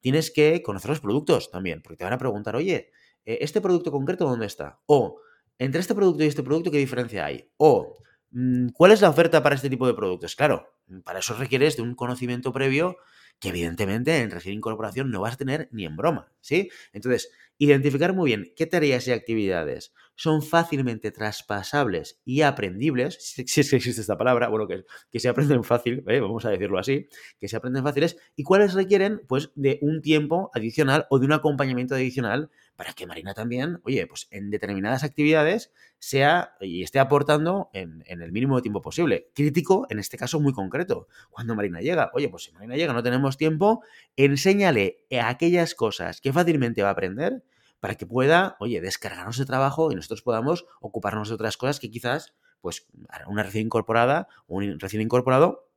Tienes 0.00 0.30
que 0.30 0.62
conocer 0.62 0.88
los 0.88 1.00
productos 1.00 1.50
también, 1.50 1.82
porque 1.82 1.98
te 1.98 2.04
van 2.04 2.14
a 2.14 2.18
preguntar, 2.18 2.56
oye, 2.56 2.90
eh, 3.26 3.38
¿este 3.42 3.60
producto 3.60 3.92
concreto 3.92 4.24
dónde 4.24 4.46
está? 4.46 4.80
O, 4.86 5.20
entre 5.58 5.80
este 5.80 5.94
producto 5.94 6.24
y 6.24 6.26
este 6.26 6.42
producto, 6.42 6.70
¿qué 6.70 6.78
diferencia 6.78 7.26
hay? 7.26 7.50
O, 7.58 7.98
mm, 8.30 8.68
¿cuál 8.70 8.92
es 8.92 9.02
la 9.02 9.10
oferta 9.10 9.42
para 9.42 9.54
este 9.54 9.68
tipo 9.68 9.86
de 9.86 9.92
productos? 9.92 10.34
Claro, 10.34 10.72
para 11.04 11.18
eso 11.18 11.34
requieres 11.34 11.76
de 11.76 11.82
un 11.82 11.94
conocimiento 11.94 12.52
previo 12.52 12.96
que 13.38 13.50
evidentemente 13.50 14.18
en 14.18 14.30
recién 14.30 14.54
incorporación 14.54 15.10
no 15.10 15.20
vas 15.20 15.34
a 15.34 15.38
tener 15.38 15.68
ni 15.72 15.84
en 15.84 15.96
broma, 15.96 16.32
¿sí? 16.40 16.70
Entonces, 16.92 17.30
Identificar 17.62 18.14
muy 18.14 18.30
bien 18.30 18.54
qué 18.56 18.64
tareas 18.64 19.06
y 19.06 19.12
actividades 19.12 19.92
son 20.14 20.40
fácilmente 20.40 21.10
traspasables 21.10 22.18
y 22.24 22.40
aprendibles, 22.40 23.18
si 23.20 23.60
es 23.60 23.68
que 23.68 23.76
existe 23.76 24.00
esta 24.00 24.16
palabra, 24.16 24.48
bueno, 24.48 24.66
que, 24.66 25.20
se 25.20 25.28
aprenden 25.28 25.62
fácil, 25.62 26.02
¿eh? 26.08 26.20
vamos 26.20 26.46
a 26.46 26.50
decirlo 26.50 26.78
así, 26.78 27.06
que 27.38 27.48
se 27.48 27.56
aprenden 27.56 27.82
fáciles, 27.82 28.16
y 28.34 28.44
cuáles 28.44 28.72
requieren 28.72 29.20
pues 29.28 29.50
de 29.56 29.78
un 29.82 30.00
tiempo 30.00 30.50
adicional 30.54 31.06
o 31.10 31.18
de 31.18 31.26
un 31.26 31.32
acompañamiento 31.32 31.94
adicional 31.94 32.50
para 32.76 32.94
que 32.94 33.06
Marina 33.06 33.34
también, 33.34 33.80
oye, 33.84 34.06
pues 34.06 34.26
en 34.30 34.48
determinadas 34.48 35.04
actividades 35.04 35.70
sea 35.98 36.54
y 36.62 36.82
esté 36.82 36.98
aportando 36.98 37.68
en, 37.74 38.02
en, 38.06 38.22
el 38.22 38.32
mínimo 38.32 38.56
de 38.56 38.62
tiempo 38.62 38.80
posible. 38.80 39.28
Crítico, 39.34 39.86
en 39.90 39.98
este 39.98 40.16
caso 40.16 40.40
muy 40.40 40.54
concreto, 40.54 41.08
cuando 41.28 41.54
Marina 41.54 41.82
llega. 41.82 42.10
Oye, 42.14 42.30
pues 42.30 42.44
si 42.44 42.52
Marina 42.52 42.76
llega, 42.76 42.94
no 42.94 43.02
tenemos 43.02 43.36
tiempo, 43.36 43.82
enséñale 44.16 45.04
aquellas 45.22 45.74
cosas 45.74 46.22
que 46.22 46.32
fácilmente 46.32 46.82
va 46.82 46.88
a 46.88 46.92
aprender 46.92 47.42
para 47.80 47.94
que 47.96 48.06
pueda, 48.06 48.56
oye, 48.60 48.80
descargarnos 48.80 49.38
de 49.38 49.46
trabajo 49.46 49.90
y 49.90 49.94
nosotros 49.94 50.22
podamos 50.22 50.66
ocuparnos 50.80 51.28
de 51.28 51.34
otras 51.34 51.56
cosas 51.56 51.80
que 51.80 51.90
quizás, 51.90 52.34
pues, 52.60 52.86
una 53.26 53.42
recién 53.42 53.66
incorporada 53.66 54.28
o 54.46 54.56
un 54.56 54.78
recién 54.78 55.02
incorporado 55.02 55.69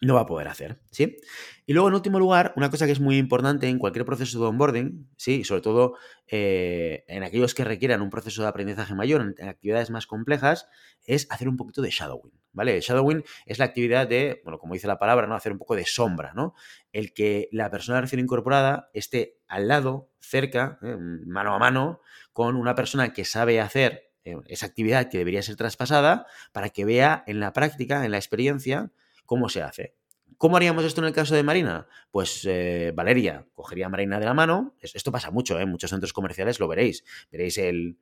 no 0.00 0.14
va 0.14 0.22
a 0.22 0.26
poder 0.26 0.48
hacer, 0.48 0.78
¿sí? 0.90 1.16
Y 1.64 1.72
luego, 1.72 1.88
en 1.88 1.94
último 1.94 2.18
lugar, 2.18 2.52
una 2.56 2.70
cosa 2.70 2.86
que 2.86 2.92
es 2.92 3.00
muy 3.00 3.16
importante 3.16 3.68
en 3.68 3.78
cualquier 3.78 4.04
proceso 4.04 4.38
de 4.38 4.46
onboarding, 4.46 5.08
¿sí? 5.16 5.42
Sobre 5.42 5.62
todo 5.62 5.96
eh, 6.26 7.04
en 7.08 7.22
aquellos 7.22 7.54
que 7.54 7.64
requieran 7.64 8.02
un 8.02 8.10
proceso 8.10 8.42
de 8.42 8.48
aprendizaje 8.48 8.94
mayor, 8.94 9.34
en, 9.38 9.48
actividades 9.48 9.90
más 9.90 10.06
complejas, 10.06 10.68
es 11.04 11.26
hacer 11.30 11.48
un 11.48 11.56
poquito 11.56 11.80
de 11.80 11.90
shadowing, 11.90 12.38
¿vale? 12.52 12.80
Shadowing 12.80 13.24
es 13.46 13.58
la 13.58 13.64
actividad 13.64 14.06
de, 14.06 14.42
bueno, 14.44 14.58
como 14.58 14.74
dice 14.74 14.86
la 14.86 14.98
palabra, 14.98 15.26
¿no? 15.26 15.34
Hacer 15.34 15.52
un 15.52 15.58
poco 15.58 15.74
de 15.74 15.86
sombra, 15.86 16.34
¿no? 16.34 16.54
El 16.92 17.14
que 17.14 17.48
la 17.50 17.70
persona 17.70 18.00
recién 18.00 18.20
incorporada 18.20 18.90
esté 18.92 19.38
al 19.48 19.66
lado, 19.66 20.10
cerca, 20.20 20.78
¿eh? 20.82 20.96
mano 21.26 21.54
a 21.54 21.58
mano, 21.58 22.00
con 22.32 22.56
una 22.56 22.74
persona 22.74 23.12
que 23.14 23.24
sabe 23.24 23.60
hacer 23.60 24.10
eh, 24.24 24.36
esa 24.48 24.66
actividad 24.66 25.08
que 25.08 25.18
debería 25.18 25.42
ser 25.42 25.56
traspasada 25.56 26.26
para 26.52 26.68
que 26.68 26.84
vea 26.84 27.24
en 27.26 27.40
la 27.40 27.52
práctica, 27.52 28.04
en 28.04 28.10
la 28.10 28.18
experiencia, 28.18 28.90
¿Cómo 29.26 29.48
se 29.48 29.62
hace? 29.62 29.94
¿Cómo 30.38 30.56
haríamos 30.56 30.84
esto 30.84 31.00
en 31.00 31.06
el 31.06 31.12
caso 31.14 31.34
de 31.34 31.42
Marina? 31.42 31.86
Pues 32.10 32.46
eh, 32.46 32.92
Valeria 32.94 33.46
cogería 33.54 33.86
a 33.86 33.88
Marina 33.88 34.18
de 34.20 34.26
la 34.26 34.34
mano. 34.34 34.74
Esto 34.80 35.10
pasa 35.10 35.30
mucho, 35.30 35.58
¿eh? 35.58 35.62
en 35.62 35.70
muchos 35.70 35.90
centros 35.90 36.12
comerciales 36.12 36.60
lo 36.60 36.68
veréis. 36.68 37.04
Veréis 37.30 37.56
el, 37.58 37.98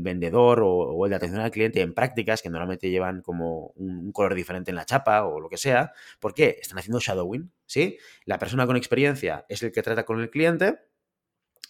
vendedor 0.00 0.62
o, 0.64 1.04
el 1.06 1.10
de 1.10 1.16
atención 1.16 1.40
al 1.40 1.52
cliente 1.52 1.80
en 1.80 1.94
prácticas 1.94 2.42
que 2.42 2.50
normalmente 2.50 2.90
llevan 2.90 3.22
como 3.22 3.68
un, 3.76 4.10
color 4.10 4.34
diferente 4.34 4.72
en 4.72 4.74
la 4.74 4.84
chapa 4.84 5.24
o 5.24 5.38
lo 5.38 5.48
que 5.48 5.58
sea. 5.58 5.92
¿Por 6.18 6.34
qué? 6.34 6.58
Están 6.60 6.78
haciendo 6.78 6.98
shadowing, 6.98 7.52
¿sí? 7.66 7.98
La 8.24 8.38
persona 8.38 8.66
con 8.66 8.76
experiencia 8.76 9.46
es 9.48 9.62
el 9.62 9.70
que 9.70 9.82
trata 9.82 10.04
con 10.04 10.20
el 10.20 10.28
cliente 10.28 10.80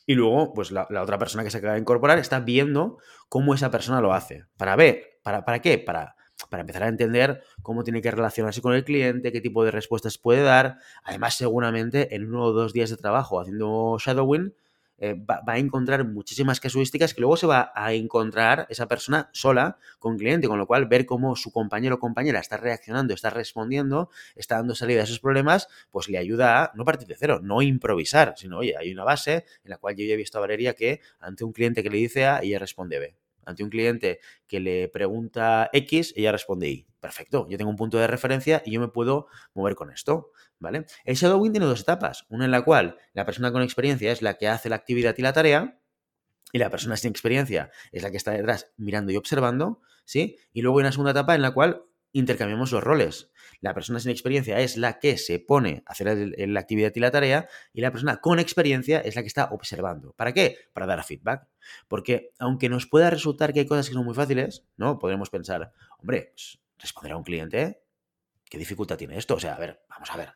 y 0.07 0.15
luego, 0.15 0.55
pues 0.55 0.71
la, 0.71 0.87
otra 1.03 1.19
persona 1.19 1.45
que 1.45 1.51
se 1.51 1.59
acaba 1.59 1.75
de 1.75 1.81
incorporar 1.81 2.19
está 2.19 2.41
viendo 2.41 2.99
cómo 3.29 3.55
esa 3.55 3.71
persona 3.71 4.01
lo 4.01 4.15
hace. 4.15 4.45
¿Para 4.57 4.77
ver? 4.77 5.19
¿Para, 5.23 5.45
para 5.45 5.61
qué? 5.61 5.77
Para 5.77 6.17
para 6.51 6.61
empezar 6.63 6.83
a 6.85 6.89
entender 6.89 7.43
cómo 7.63 7.83
tiene 7.85 8.03
que 8.03 8.11
relacionarse 8.11 8.61
con 8.61 8.75
el 8.75 8.85
cliente, 8.85 9.33
qué 9.33 9.41
tipo 9.41 9.65
de 9.65 9.71
respuestas 9.71 10.19
puede 10.19 10.43
dar. 10.43 10.79
Además, 11.05 11.35
seguramente 11.35 12.15
en 12.15 12.27
uno 12.29 12.45
o 12.45 12.53
dos 12.53 12.73
días 12.73 12.91
de 12.91 12.97
trabajo 12.97 13.41
haciendo 13.41 13.97
shadowing, 13.99 14.55
eh, 14.99 15.15
va, 15.15 15.43
a 15.47 15.59
encontrar 15.59 16.05
muchísimas 16.05 16.59
casuísticas 16.59 17.13
que 17.13 17.21
luego 17.21 17.37
se 17.37 17.47
va 17.47 17.71
a 17.75 17.93
encontrar 17.93 18.67
esa 18.71 18.89
persona 18.89 19.29
sola 19.33 19.77
con 19.99 20.17
cliente, 20.17 20.49
con 20.49 20.59
lo 20.59 20.67
cual 20.67 20.87
ver 20.87 21.05
cómo 21.05 21.37
su 21.37 21.53
compañero 21.53 21.97
o 21.97 21.99
compañera 21.99 22.41
está 22.41 22.57
reaccionando, 22.57 23.13
está 23.13 23.29
respondiendo, 23.29 24.09
está 24.37 24.57
dando 24.57 24.75
salida 24.75 25.03
a 25.03 25.05
esos 25.05 25.21
problemas, 25.21 25.69
pues 25.91 26.09
le 26.09 26.17
ayuda 26.17 26.65
a 26.65 26.73
no 26.75 26.85
partir 26.87 27.09
de 27.09 27.17
cero, 27.17 27.41
no 27.43 27.61
improvisar, 27.61 28.35
sino, 28.39 28.59
oye, 28.59 28.75
hay 28.79 28.91
una 28.91 29.05
base 29.05 29.45
en 29.65 29.71
la 29.71 29.77
cual 29.77 29.97
yo 29.97 30.07
ya 30.07 30.15
he 30.15 30.17
visto 30.17 30.39
a 30.39 30.41
Valeria 30.41 30.75
que 30.75 31.01
ante 31.21 31.45
un 31.45 31.53
cliente 31.53 31.83
que 31.83 31.91
le 31.91 31.99
dice 31.99 32.25
A, 32.27 32.41
ella 32.43 32.59
responde 32.59 32.99
B 32.99 33.26
ante 33.47 33.65
un 33.65 33.71
cliente 33.71 34.21
que 34.47 34.61
le 34.61 34.89
pregunta 34.89 35.71
X, 35.73 36.13
ella 36.17 36.33
responde 36.33 36.69
Y. 36.69 36.87
Perfecto, 37.01 37.47
yo 37.49 37.57
tengo 37.57 37.71
un 37.71 37.77
punto 37.77 37.97
de 37.99 38.07
referencia 38.07 38.63
y 38.67 38.73
yo 38.73 38.81
me 38.81 38.89
puedo 38.89 39.29
mover 39.55 39.75
con 39.75 39.91
esto, 39.91 40.33
¿vale? 40.59 40.85
El 41.05 41.17
shadowing 41.17 41.53
tiene 41.53 41.67
dos 41.67 41.81
etapas, 41.81 42.27
una 42.29 42.45
en 42.45 42.51
la 42.51 42.63
cual 42.63 42.99
la 43.15 43.25
persona 43.25 43.53
con 43.53 43.63
experiencia 43.63 44.13
es 44.13 44.21
la 44.23 44.35
que 44.35 44.49
hace 44.49 44.69
la 44.69 44.77
actividad 44.77 45.15
y 45.17 45.23
la 45.23 45.33
tarea, 45.33 45.81
y 46.53 46.59
la 46.59 46.71
persona 46.71 46.97
sin 46.97 47.11
experiencia 47.11 47.71
es 47.93 48.03
la 48.03 48.11
que 48.11 48.17
está 48.17 48.33
detrás 48.33 48.73
mirando 48.77 49.13
y 49.13 49.17
observando, 49.17 49.81
¿sí? 50.05 50.39
Y 50.53 50.63
luego 50.63 50.79
hay 50.79 50.83
una 50.83 50.93
segunda 50.93 51.11
etapa 51.13 51.35
en 51.35 51.43
la 51.43 51.53
cual 51.53 51.85
intercambiamos 52.19 52.73
los 52.73 52.83
roles. 52.83 53.31
La 53.61 53.75
persona 53.75 54.01
sin 54.01 54.11
experiencia 54.11 54.59
es 54.61 54.77
la 54.77 54.99
que 54.99 55.19
se 55.19 55.39
pone 55.39 55.83
a 55.87 55.93
hacer 55.93 56.33
la 56.49 56.61
actividad 56.61 56.93
y 56.95 57.01
la 57.01 57.11
tarea 57.11 57.49
y 57.73 57.81
la 57.81 57.91
persona 57.91 58.19
con 58.19 58.39
experiencia 58.39 59.01
es 59.01 59.17
la 59.17 59.23
que 59.23 59.29
está 59.29 59.49
observando. 59.53 60.13
¿Para 60.13 60.33
qué? 60.33 60.57
Para 60.73 60.87
dar 60.87 61.05
feedback. 61.05 61.47
Porque 61.89 62.31
aunque 62.39 62.69
nos 62.69 62.87
pueda 62.87 63.11
resultar 63.11 63.53
que 63.53 63.61
hay 63.61 63.67
cosas 63.67 63.89
que 63.89 63.95
son 63.95 64.05
muy 64.05 64.15
fáciles, 64.15 64.65
¿no? 64.77 64.99
Podremos 64.99 65.31
pensar, 65.31 65.73
hombre, 65.99 66.33
pues, 66.33 66.59
responder 66.79 67.13
a 67.13 67.17
un 67.17 67.25
cliente, 67.25 67.83
¿qué 68.49 68.59
dificultad 68.59 68.97
tiene 68.97 69.19
esto? 69.19 69.35
O 69.35 69.41
sea, 69.41 69.55
a 69.55 69.59
ver, 69.59 69.83
vamos 69.89 70.11
a 70.11 70.17
ver. 70.17 70.33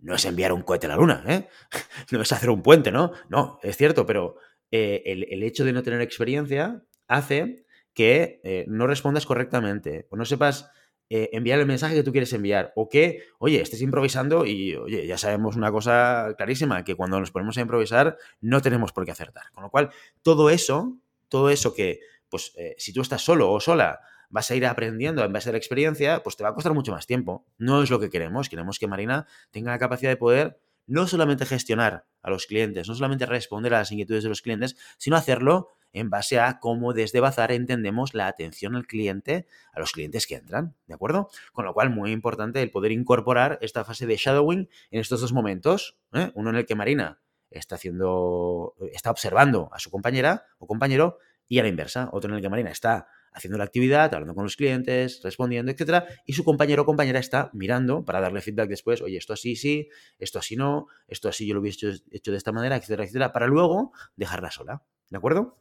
No 0.00 0.14
es 0.14 0.24
enviar 0.24 0.52
un 0.52 0.62
cohete 0.62 0.86
a 0.86 0.90
la 0.90 0.96
luna, 0.96 1.22
¿eh? 1.28 1.48
No 2.10 2.22
es 2.22 2.32
hacer 2.32 2.50
un 2.50 2.62
puente, 2.62 2.90
¿no? 2.90 3.12
No, 3.28 3.58
es 3.62 3.76
cierto, 3.76 4.06
pero 4.06 4.36
eh, 4.70 5.02
el, 5.04 5.42
hecho 5.42 5.64
de 5.64 5.72
no 5.72 5.82
tener 5.82 6.00
experiencia 6.00 6.82
hace 7.06 7.66
que 7.92 8.40
eh, 8.44 8.64
no 8.68 8.86
respondas 8.86 9.26
correctamente 9.26 10.06
o 10.10 10.16
no 10.16 10.24
sepas 10.24 10.70
eh, 11.10 11.28
enviar 11.32 11.58
el 11.58 11.66
mensaje 11.66 11.96
que 11.96 12.04
tú 12.04 12.12
quieres 12.12 12.32
enviar. 12.32 12.72
O 12.76 12.88
que, 12.88 13.24
oye, 13.38 13.60
estés 13.60 13.82
improvisando 13.82 14.46
y, 14.46 14.76
oye, 14.76 15.06
ya 15.06 15.18
sabemos 15.18 15.56
una 15.56 15.72
cosa 15.72 16.34
clarísima, 16.38 16.84
que 16.84 16.94
cuando 16.94 17.18
nos 17.18 17.32
ponemos 17.32 17.58
a 17.58 17.60
improvisar 17.60 18.16
no 18.40 18.62
tenemos 18.62 18.92
por 18.92 19.04
qué 19.04 19.10
acertar. 19.10 19.50
Con 19.52 19.64
lo 19.64 19.70
cual, 19.70 19.90
todo 20.22 20.50
eso, 20.50 20.96
todo 21.28 21.50
eso 21.50 21.74
que, 21.74 21.98
pues, 22.28 22.52
eh, 22.56 22.76
si 22.78 22.92
tú 22.92 23.02
estás 23.02 23.22
solo 23.22 23.50
o 23.50 23.60
sola, 23.60 24.00
vas 24.30 24.48
a 24.52 24.54
ir 24.54 24.64
aprendiendo 24.64 25.24
en 25.24 25.32
base 25.32 25.48
a 25.48 25.52
la 25.52 25.58
experiencia, 25.58 26.22
pues 26.22 26.36
te 26.36 26.44
va 26.44 26.50
a 26.50 26.54
costar 26.54 26.72
mucho 26.72 26.92
más 26.92 27.06
tiempo. 27.06 27.44
No 27.58 27.82
es 27.82 27.90
lo 27.90 27.98
que 27.98 28.08
queremos. 28.08 28.48
Queremos 28.48 28.78
que 28.78 28.86
Marina 28.86 29.26
tenga 29.50 29.72
la 29.72 29.78
capacidad 29.80 30.10
de 30.10 30.16
poder 30.16 30.60
no 30.86 31.08
solamente 31.08 31.44
gestionar 31.44 32.06
a 32.22 32.30
los 32.30 32.46
clientes, 32.46 32.88
no 32.88 32.94
solamente 32.94 33.26
responder 33.26 33.74
a 33.74 33.78
las 33.78 33.90
inquietudes 33.90 34.22
de 34.22 34.28
los 34.28 34.42
clientes, 34.42 34.76
sino 34.98 35.16
hacerlo 35.16 35.68
en 35.92 36.10
base 36.10 36.38
a 36.38 36.58
cómo 36.60 36.92
desde 36.92 37.20
Bazar 37.20 37.52
entendemos 37.52 38.14
la 38.14 38.26
atención 38.26 38.76
al 38.76 38.86
cliente, 38.86 39.46
a 39.72 39.80
los 39.80 39.92
clientes 39.92 40.26
que 40.26 40.36
entran, 40.36 40.74
¿de 40.86 40.94
acuerdo? 40.94 41.30
Con 41.52 41.64
lo 41.64 41.74
cual, 41.74 41.90
muy 41.90 42.12
importante 42.12 42.62
el 42.62 42.70
poder 42.70 42.92
incorporar 42.92 43.58
esta 43.60 43.84
fase 43.84 44.06
de 44.06 44.16
shadowing 44.16 44.68
en 44.90 45.00
estos 45.00 45.20
dos 45.20 45.32
momentos, 45.32 45.98
¿eh? 46.12 46.30
uno 46.34 46.50
en 46.50 46.56
el 46.56 46.66
que 46.66 46.74
Marina 46.74 47.20
está 47.50 47.74
haciendo, 47.74 48.74
está 48.92 49.10
observando 49.10 49.68
a 49.72 49.78
su 49.78 49.90
compañera 49.90 50.46
o 50.58 50.66
compañero 50.66 51.18
y 51.48 51.58
a 51.58 51.62
la 51.62 51.68
inversa, 51.68 52.08
otro 52.12 52.30
en 52.30 52.36
el 52.36 52.42
que 52.42 52.48
Marina 52.48 52.70
está 52.70 53.08
haciendo 53.32 53.58
la 53.58 53.64
actividad, 53.64 54.12
hablando 54.14 54.34
con 54.34 54.44
los 54.44 54.56
clientes, 54.56 55.20
respondiendo, 55.22 55.70
etcétera, 55.70 56.06
y 56.26 56.32
su 56.32 56.44
compañero 56.44 56.82
o 56.82 56.84
compañera 56.84 57.18
está 57.18 57.50
mirando 57.52 58.04
para 58.04 58.20
darle 58.20 58.40
feedback 58.40 58.68
después, 58.68 59.02
oye, 59.02 59.16
esto 59.16 59.32
así 59.32 59.56
sí, 59.56 59.88
esto 60.18 60.38
así 60.38 60.56
no, 60.56 60.86
esto 61.06 61.28
así 61.28 61.46
yo 61.46 61.54
lo 61.54 61.60
hubiese 61.60 61.88
hecho, 61.88 62.02
hecho 62.10 62.30
de 62.32 62.36
esta 62.36 62.52
manera, 62.52 62.76
etcétera, 62.76 63.04
etcétera, 63.04 63.32
para 63.32 63.46
luego 63.46 63.92
dejarla 64.16 64.50
sola, 64.50 64.82
¿de 65.10 65.16
acuerdo? 65.16 65.58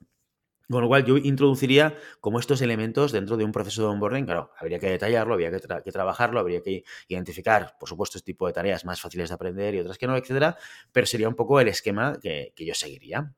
Con 0.69 0.83
lo 0.83 0.87
cual 0.87 1.03
yo 1.03 1.17
introduciría 1.17 1.97
como 2.21 2.39
estos 2.39 2.61
elementos 2.61 3.11
dentro 3.11 3.37
de 3.37 3.43
un 3.43 3.51
proceso 3.51 3.81
de 3.81 3.87
onboarding. 3.87 4.25
Claro, 4.25 4.51
habría 4.55 4.77
que 4.77 4.87
detallarlo, 4.87 5.33
habría 5.33 5.49
que, 5.51 5.91
trabajarlo, 5.91 6.39
habría 6.39 6.61
que 6.61 6.83
identificar, 7.07 7.75
por 7.79 7.89
supuesto, 7.89 8.19
este 8.19 8.27
tipo 8.27 8.45
de 8.45 8.53
tareas 8.53 8.85
más 8.85 9.01
fáciles 9.01 9.29
de 9.29 9.35
aprender 9.35 9.73
y 9.73 9.79
otras 9.79 9.97
que 9.97 10.05
no, 10.05 10.15
etcétera. 10.15 10.57
Pero 10.91 11.07
sería 11.07 11.27
un 11.27 11.33
poco 11.33 11.59
el 11.59 11.69
esquema 11.69 12.19
que, 12.21 12.53
yo 12.55 12.75
seguiría. 12.75 13.33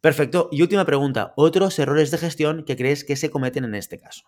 Perfecto. 0.00 0.48
Y 0.50 0.62
última 0.62 0.84
pregunta. 0.84 1.32
¿Otros 1.36 1.78
errores 1.78 2.10
de 2.10 2.18
gestión 2.18 2.64
que 2.64 2.76
crees 2.76 3.04
que 3.04 3.14
se 3.14 3.30
cometen 3.30 3.64
en 3.64 3.76
este 3.76 4.00
caso? 4.00 4.24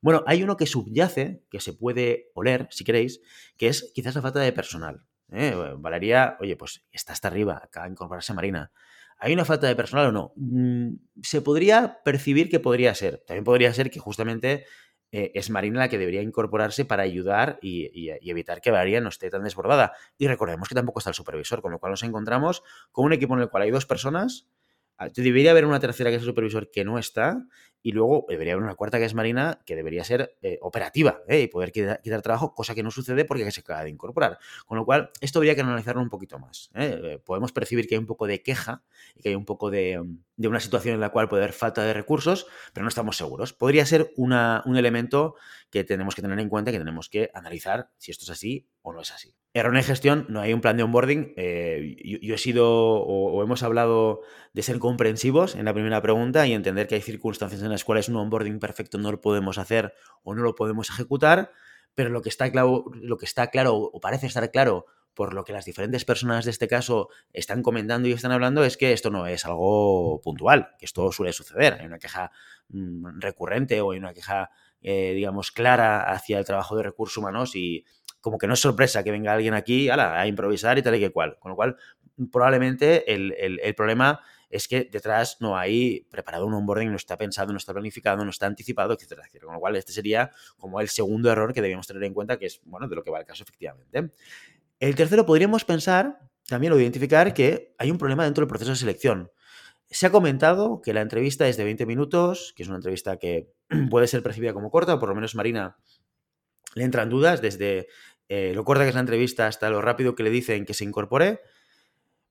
Bueno, 0.00 0.24
hay 0.26 0.42
uno 0.42 0.56
que 0.56 0.66
subyace, 0.66 1.44
que 1.50 1.60
se 1.60 1.74
puede 1.74 2.30
oler, 2.34 2.66
si 2.70 2.82
queréis, 2.82 3.20
que 3.58 3.68
es 3.68 3.92
quizás 3.94 4.14
la 4.14 4.22
falta 4.22 4.40
de 4.40 4.52
personal. 4.52 5.04
¿eh? 5.30 5.54
Valeria, 5.76 6.38
oye, 6.40 6.56
pues 6.56 6.84
está 6.92 7.12
hasta 7.12 7.28
arriba, 7.28 7.60
acaba 7.62 7.86
de 7.86 7.92
incorporarse 7.92 8.32
Marina. 8.32 8.72
¿Hay 9.24 9.32
una 9.32 9.44
falta 9.44 9.68
de 9.68 9.76
personal 9.76 10.08
o 10.08 10.12
no? 10.12 10.32
Mm, 10.34 10.96
se 11.22 11.42
podría 11.42 12.00
percibir 12.04 12.50
que 12.50 12.58
podría 12.58 12.92
ser. 12.92 13.22
También 13.24 13.44
podría 13.44 13.72
ser 13.72 13.88
que 13.88 14.00
justamente 14.00 14.66
eh, 15.12 15.30
es 15.36 15.48
Marina 15.48 15.78
la 15.78 15.88
que 15.88 15.96
debería 15.96 16.22
incorporarse 16.22 16.84
para 16.84 17.04
ayudar 17.04 17.60
y, 17.62 18.10
evitar 18.28 18.60
que 18.60 18.72
María 18.72 19.00
no 19.00 19.10
esté 19.10 19.30
tan 19.30 19.44
desbordada. 19.44 19.92
Y 20.18 20.26
recordemos 20.26 20.68
que 20.68 20.74
tampoco 20.74 20.98
está 20.98 21.10
el 21.10 21.14
supervisor, 21.14 21.62
con 21.62 21.70
lo 21.70 21.78
cual 21.78 21.92
nos 21.92 22.02
encontramos 22.02 22.64
con 22.90 23.04
un 23.04 23.12
equipo 23.12 23.34
en 23.34 23.42
el 23.42 23.48
cual 23.48 23.62
hay 23.62 23.70
dos 23.70 23.86
personas 23.86 24.48
debería 25.08 25.50
haber 25.50 25.64
una 25.64 25.80
tercera 25.80 26.10
que 26.10 26.16
es 26.16 26.22
el 26.22 26.28
supervisor 26.28 26.70
que 26.70 26.84
no 26.84 26.98
está 26.98 27.46
y 27.82 27.92
luego 27.92 28.26
debería 28.28 28.52
haber 28.54 28.64
una 28.64 28.74
cuarta 28.74 28.98
que 28.98 29.04
es 29.04 29.14
Marina 29.14 29.60
que 29.66 29.74
debería 29.74 30.04
ser 30.04 30.36
eh, 30.42 30.58
operativa 30.62 31.20
¿eh? 31.28 31.40
y 31.40 31.48
poder 31.48 31.72
quitar, 31.72 32.22
trabajo, 32.22 32.54
cosa 32.54 32.74
que 32.74 32.82
no 32.82 32.90
sucede 32.90 33.24
porque 33.24 33.50
se 33.50 33.60
acaba 33.60 33.82
de 33.82 33.90
incorporar. 33.90 34.38
Con 34.66 34.78
lo 34.78 34.84
cual, 34.84 35.10
esto 35.20 35.40
habría 35.40 35.54
que 35.54 35.62
analizarlo 35.62 36.00
un 36.00 36.08
poquito 36.08 36.38
más. 36.38 36.70
¿eh? 36.74 37.18
podemos 37.24 37.52
percibir 37.52 37.86
que 37.86 37.96
hay 37.96 37.98
un 37.98 38.06
poco 38.06 38.26
de 38.26 38.42
queja 38.42 38.82
y 39.16 39.22
que 39.22 39.30
hay 39.30 39.34
un 39.34 39.44
poco 39.44 39.70
de, 39.70 40.00
una 40.48 40.60
situación 40.60 40.94
en 40.94 41.00
la 41.00 41.10
cual 41.10 41.28
puede 41.28 41.42
haber 41.42 41.54
falta 41.54 41.84
de 41.84 41.92
recursos, 41.92 42.46
pero 42.72 42.84
no 42.84 42.88
estamos 42.88 43.16
seguros. 43.16 43.52
Podría 43.52 43.86
ser 43.86 44.12
un 44.16 44.32
elemento 44.76 45.34
que 45.70 45.84
tenemos 45.84 46.14
que 46.14 46.22
tener 46.22 46.38
en 46.38 46.48
cuenta, 46.48 46.70
que 46.70 46.78
tenemos 46.78 47.08
que 47.08 47.30
analizar 47.34 47.90
si 47.98 48.10
esto 48.10 48.24
es 48.24 48.30
así 48.30 48.68
o 48.82 48.92
no 48.92 49.00
es 49.00 49.10
así. 49.12 49.34
Error 49.54 49.76
en 49.76 49.82
gestión, 49.82 50.26
no 50.30 50.40
hay 50.40 50.54
un 50.54 50.62
plan 50.62 50.78
de 50.78 50.82
onboarding. 50.82 51.34
Eh, 51.36 51.96
yo, 52.22 52.34
he 52.34 52.38
sido 52.38 52.70
o, 52.70 53.42
hemos 53.42 53.62
hablado 53.62 54.22
de 54.54 54.62
ser 54.62 54.78
comprensivos 54.78 55.54
en 55.54 55.66
la 55.66 55.74
primera 55.74 56.00
pregunta 56.00 56.46
y 56.46 56.54
entender 56.54 56.88
que 56.88 56.94
hay 56.94 57.02
circunstancias 57.02 57.62
en 57.62 57.68
las 57.68 57.84
cuales 57.84 58.08
un 58.08 58.16
onboarding 58.16 58.58
perfecto 58.58 58.96
no 58.96 59.10
lo 59.12 59.20
podemos 59.20 59.58
hacer 59.58 59.92
o 60.22 60.34
no 60.34 60.42
lo 60.42 60.54
podemos 60.54 60.88
ejecutar, 60.88 61.52
pero 61.94 62.08
lo 62.08 62.22
que 62.22 62.30
está 62.30 62.50
claro, 62.50 62.86
lo 62.94 63.18
que 63.18 63.26
está 63.26 63.48
claro 63.48 63.76
o 63.76 64.00
parece 64.00 64.26
estar 64.26 64.50
claro 64.50 64.86
por 65.14 65.34
lo 65.34 65.44
que 65.44 65.52
las 65.52 65.64
diferentes 65.64 66.04
personas 66.04 66.44
de 66.44 66.50
este 66.50 66.68
caso 66.68 67.08
están 67.32 67.62
comentando 67.62 68.08
y 68.08 68.12
están 68.12 68.32
hablando 68.32 68.64
es 68.64 68.76
que 68.76 68.92
esto 68.92 69.10
no 69.10 69.26
es 69.26 69.44
algo 69.44 70.20
puntual, 70.22 70.70
que 70.78 70.86
esto 70.86 71.12
suele 71.12 71.32
suceder. 71.32 71.74
Hay 71.74 71.86
una 71.86 71.98
queja 71.98 72.30
mm, 72.68 73.20
recurrente 73.20 73.80
o 73.80 73.92
hay 73.92 73.98
una 73.98 74.14
queja, 74.14 74.50
eh, 74.80 75.12
digamos, 75.14 75.52
clara 75.52 76.10
hacia 76.10 76.38
el 76.38 76.44
trabajo 76.44 76.76
de 76.76 76.84
recursos 76.84 77.18
humanos 77.18 77.54
y 77.54 77.84
como 78.20 78.38
que 78.38 78.46
no 78.46 78.54
es 78.54 78.60
sorpresa 78.60 79.02
que 79.02 79.10
venga 79.10 79.32
alguien 79.32 79.52
aquí 79.52 79.90
a 79.90 80.26
improvisar 80.26 80.78
y 80.78 80.82
tal 80.82 80.94
y 80.94 81.00
que 81.00 81.10
cual. 81.10 81.36
Con 81.40 81.50
lo 81.50 81.56
cual, 81.56 81.76
probablemente 82.30 83.12
el, 83.12 83.74
problema 83.74 84.20
es 84.48 84.68
que 84.68 84.84
detrás 84.84 85.38
no 85.40 85.56
hay 85.56 86.06
preparado 86.10 86.46
un 86.46 86.54
onboarding, 86.54 86.90
no 86.90 86.96
está 86.96 87.16
pensado, 87.16 87.52
no 87.52 87.58
está 87.58 87.72
planificado, 87.72 88.24
no 88.24 88.30
está 88.30 88.46
anticipado, 88.46 88.94
etcétera, 88.94 89.24
Con 89.42 89.54
lo 89.54 89.60
cual, 89.60 89.76
este 89.76 89.92
sería 89.92 90.30
como 90.56 90.80
el 90.80 90.88
segundo 90.88 91.32
error 91.32 91.52
que 91.52 91.62
debemos 91.62 91.86
tener 91.86 92.04
en 92.04 92.14
cuenta, 92.14 92.38
que 92.38 92.46
es, 92.46 92.60
bueno, 92.64 92.86
de 92.86 92.94
lo 92.94 93.02
que 93.02 93.10
va 93.10 93.18
el 93.18 93.26
caso 93.26 93.42
efectivamente. 93.42 94.12
El 94.82 94.96
tercero, 94.96 95.24
podríamos 95.24 95.64
pensar, 95.64 96.18
también 96.48 96.72
o 96.72 96.80
identificar, 96.80 97.34
que 97.34 97.72
hay 97.78 97.92
un 97.92 97.98
problema 97.98 98.24
dentro 98.24 98.42
del 98.42 98.48
proceso 98.48 98.72
de 98.72 98.76
selección. 98.76 99.30
Se 99.88 100.06
ha 100.06 100.10
comentado 100.10 100.82
que 100.82 100.92
la 100.92 101.02
entrevista 101.02 101.46
es 101.46 101.56
de 101.56 101.62
20 101.62 101.86
minutos, 101.86 102.52
que 102.56 102.64
es 102.64 102.68
una 102.68 102.78
entrevista 102.78 103.16
que 103.16 103.52
puede 103.90 104.08
ser 104.08 104.24
percibida 104.24 104.52
como 104.52 104.72
corta, 104.72 104.94
o 104.94 104.98
por 104.98 105.08
lo 105.08 105.14
menos 105.14 105.36
Marina 105.36 105.76
le 106.74 106.82
entran 106.82 107.10
dudas 107.10 107.40
desde 107.40 107.86
eh, 108.28 108.54
lo 108.56 108.64
corta 108.64 108.82
que 108.82 108.88
es 108.88 108.94
la 108.96 109.02
entrevista 109.02 109.46
hasta 109.46 109.70
lo 109.70 109.80
rápido 109.82 110.16
que 110.16 110.24
le 110.24 110.30
dicen 110.30 110.64
que 110.64 110.74
se 110.74 110.82
incorpore. 110.82 111.42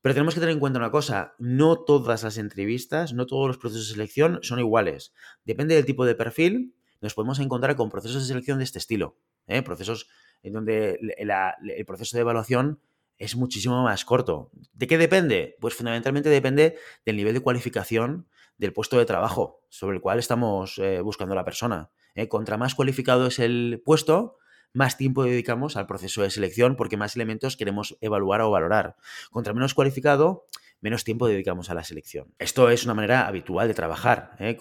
Pero 0.02 0.14
tenemos 0.14 0.34
que 0.34 0.42
tener 0.42 0.52
en 0.52 0.60
cuenta 0.60 0.78
una 0.78 0.92
cosa, 0.92 1.36
no 1.40 1.80
todas 1.80 2.22
las 2.22 2.38
entrevistas, 2.38 3.14
no 3.14 3.28
todos 3.28 3.48
los 3.48 3.60
procesos 3.60 3.88
de 3.88 3.94
selección 3.94 4.40
son 4.42 4.60
iguales. 4.60 5.14
Depende 5.46 5.76
del 5.76 5.86
tipo 5.86 6.04
de 6.04 6.16
perfil, 6.16 6.76
nos 7.00 7.14
podemos 7.14 7.40
encontrar 7.40 7.78
con 7.78 7.90
procesos 7.90 8.24
de 8.24 8.28
selección 8.28 8.58
de 8.58 8.66
este 8.66 8.78
estilo. 8.78 9.16
¿eh? 9.48 9.62
Procesos 9.62 10.10
en 10.43 10.54
donde 10.54 10.99
el 11.17 11.86
proceso 11.86 12.17
de 12.17 12.21
evaluación 12.21 12.80
es 13.17 13.36
muchísimo 13.36 13.84
más 13.84 14.04
corto. 14.06 14.49
¿De 14.73 14.88
qué 14.88 14.97
depende? 14.97 15.56
Pues 15.60 15.75
fundamentalmente 15.75 16.30
depende 16.30 16.77
del 17.06 17.17
nivel 17.17 17.34
de 17.34 17.39
cualificación 17.39 18.27
del 18.58 18.73
puesto 18.73 18.97
de 18.97 19.06
trabajo 19.06 19.62
sobre 19.69 19.95
el 19.95 20.01
cual 20.01 20.19
estamos 20.19 20.77
eh, 20.77 21.01
buscando 21.01 21.34
a 21.34 21.36
la 21.36 21.45
persona. 21.45 21.91
Contra 22.30 22.58
más 22.58 22.75
cualificado 22.75 23.27
es 23.27 23.39
el 23.39 23.82
puesto, 23.86 24.38
más 24.73 24.97
tiempo 24.97 25.23
dedicamos 25.23 25.75
al 25.75 25.88
proceso 25.88 26.21
de 26.21 26.30
selección 26.30 26.75
porque 26.75 26.97
más 26.97 27.15
elementos 27.15 27.58
queremos 27.58 27.97
evaluar 28.01 28.41
o 28.41 28.51
valorar. 28.51 28.95
Contra 29.30 29.54
menos 29.54 29.73
cualificado, 29.73 30.45
menos 30.82 31.04
tiempo 31.04 31.28
dedicamos 31.28 31.70
a 31.70 31.74
la 31.74 31.84
selección. 31.84 32.34
Esto 32.39 32.70
es 32.70 32.84
una 32.84 32.94
manera 32.94 33.28
habitual 33.28 33.67
de 33.67 33.74
trabajar 33.74 34.36
¿eh? 34.39 34.58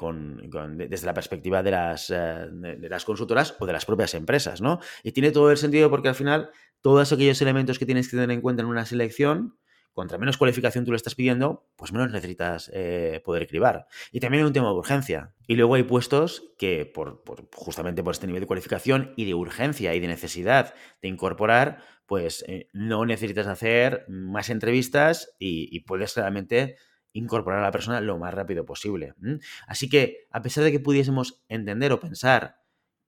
desde 0.88 1.06
la 1.06 1.14
perspectiva 1.14 1.62
de 1.62 1.70
las, 1.70 2.10
eh, 2.10 2.46
de 2.50 2.88
las 2.88 3.04
consultoras 3.04 3.56
o 3.58 3.66
de 3.66 3.72
las 3.72 3.84
propias 3.84 4.14
empresas, 4.14 4.60
¿no? 4.60 4.80
Y 5.02 5.12
tiene 5.12 5.32
todo 5.32 5.50
el 5.50 5.56
sentido 5.56 5.90
porque 5.90 6.08
al 6.08 6.14
final 6.14 6.50
todos 6.82 7.12
aquellos 7.12 7.40
elementos 7.42 7.78
que 7.78 7.86
tienes 7.86 8.08
que 8.08 8.16
tener 8.16 8.30
en 8.30 8.40
cuenta 8.40 8.62
en 8.62 8.68
una 8.68 8.86
selección 8.86 9.56
contra 9.92 10.18
menos 10.18 10.36
cualificación 10.36 10.84
tú 10.84 10.92
le 10.92 10.96
estás 10.96 11.14
pidiendo, 11.14 11.68
pues 11.76 11.92
menos 11.92 12.10
necesitas 12.10 12.70
eh, 12.72 13.20
poder 13.24 13.46
cribar. 13.46 13.86
Y 14.12 14.20
también 14.20 14.42
hay 14.42 14.46
un 14.46 14.52
tema 14.52 14.68
de 14.68 14.74
urgencia. 14.74 15.34
Y 15.46 15.56
luego 15.56 15.74
hay 15.74 15.82
puestos 15.82 16.52
que, 16.58 16.86
por, 16.86 17.22
justamente 17.54 18.02
por 18.02 18.12
este 18.12 18.26
nivel 18.26 18.42
de 18.42 18.46
cualificación 18.46 19.12
y 19.16 19.24
de 19.24 19.34
urgencia 19.34 19.94
y 19.94 20.00
de 20.00 20.08
necesidad 20.08 20.74
de 21.02 21.08
incorporar, 21.08 21.82
pues 22.06 22.44
eh, 22.48 22.68
no 22.72 23.04
necesitas 23.04 23.46
hacer 23.46 24.04
más 24.08 24.50
entrevistas 24.50 25.34
y, 25.38 25.80
puedes 25.80 26.14
realmente 26.16 26.76
incorporar 27.12 27.60
a 27.60 27.64
la 27.64 27.72
persona 27.72 28.00
lo 28.00 28.18
más 28.18 28.32
rápido 28.34 28.64
posible. 28.64 29.14
Así 29.66 29.88
que, 29.88 30.28
a 30.30 30.42
pesar 30.42 30.64
de 30.64 30.72
que 30.72 30.80
pudiésemos 30.80 31.42
entender 31.48 31.92
o 31.92 32.00
pensar 32.00 32.56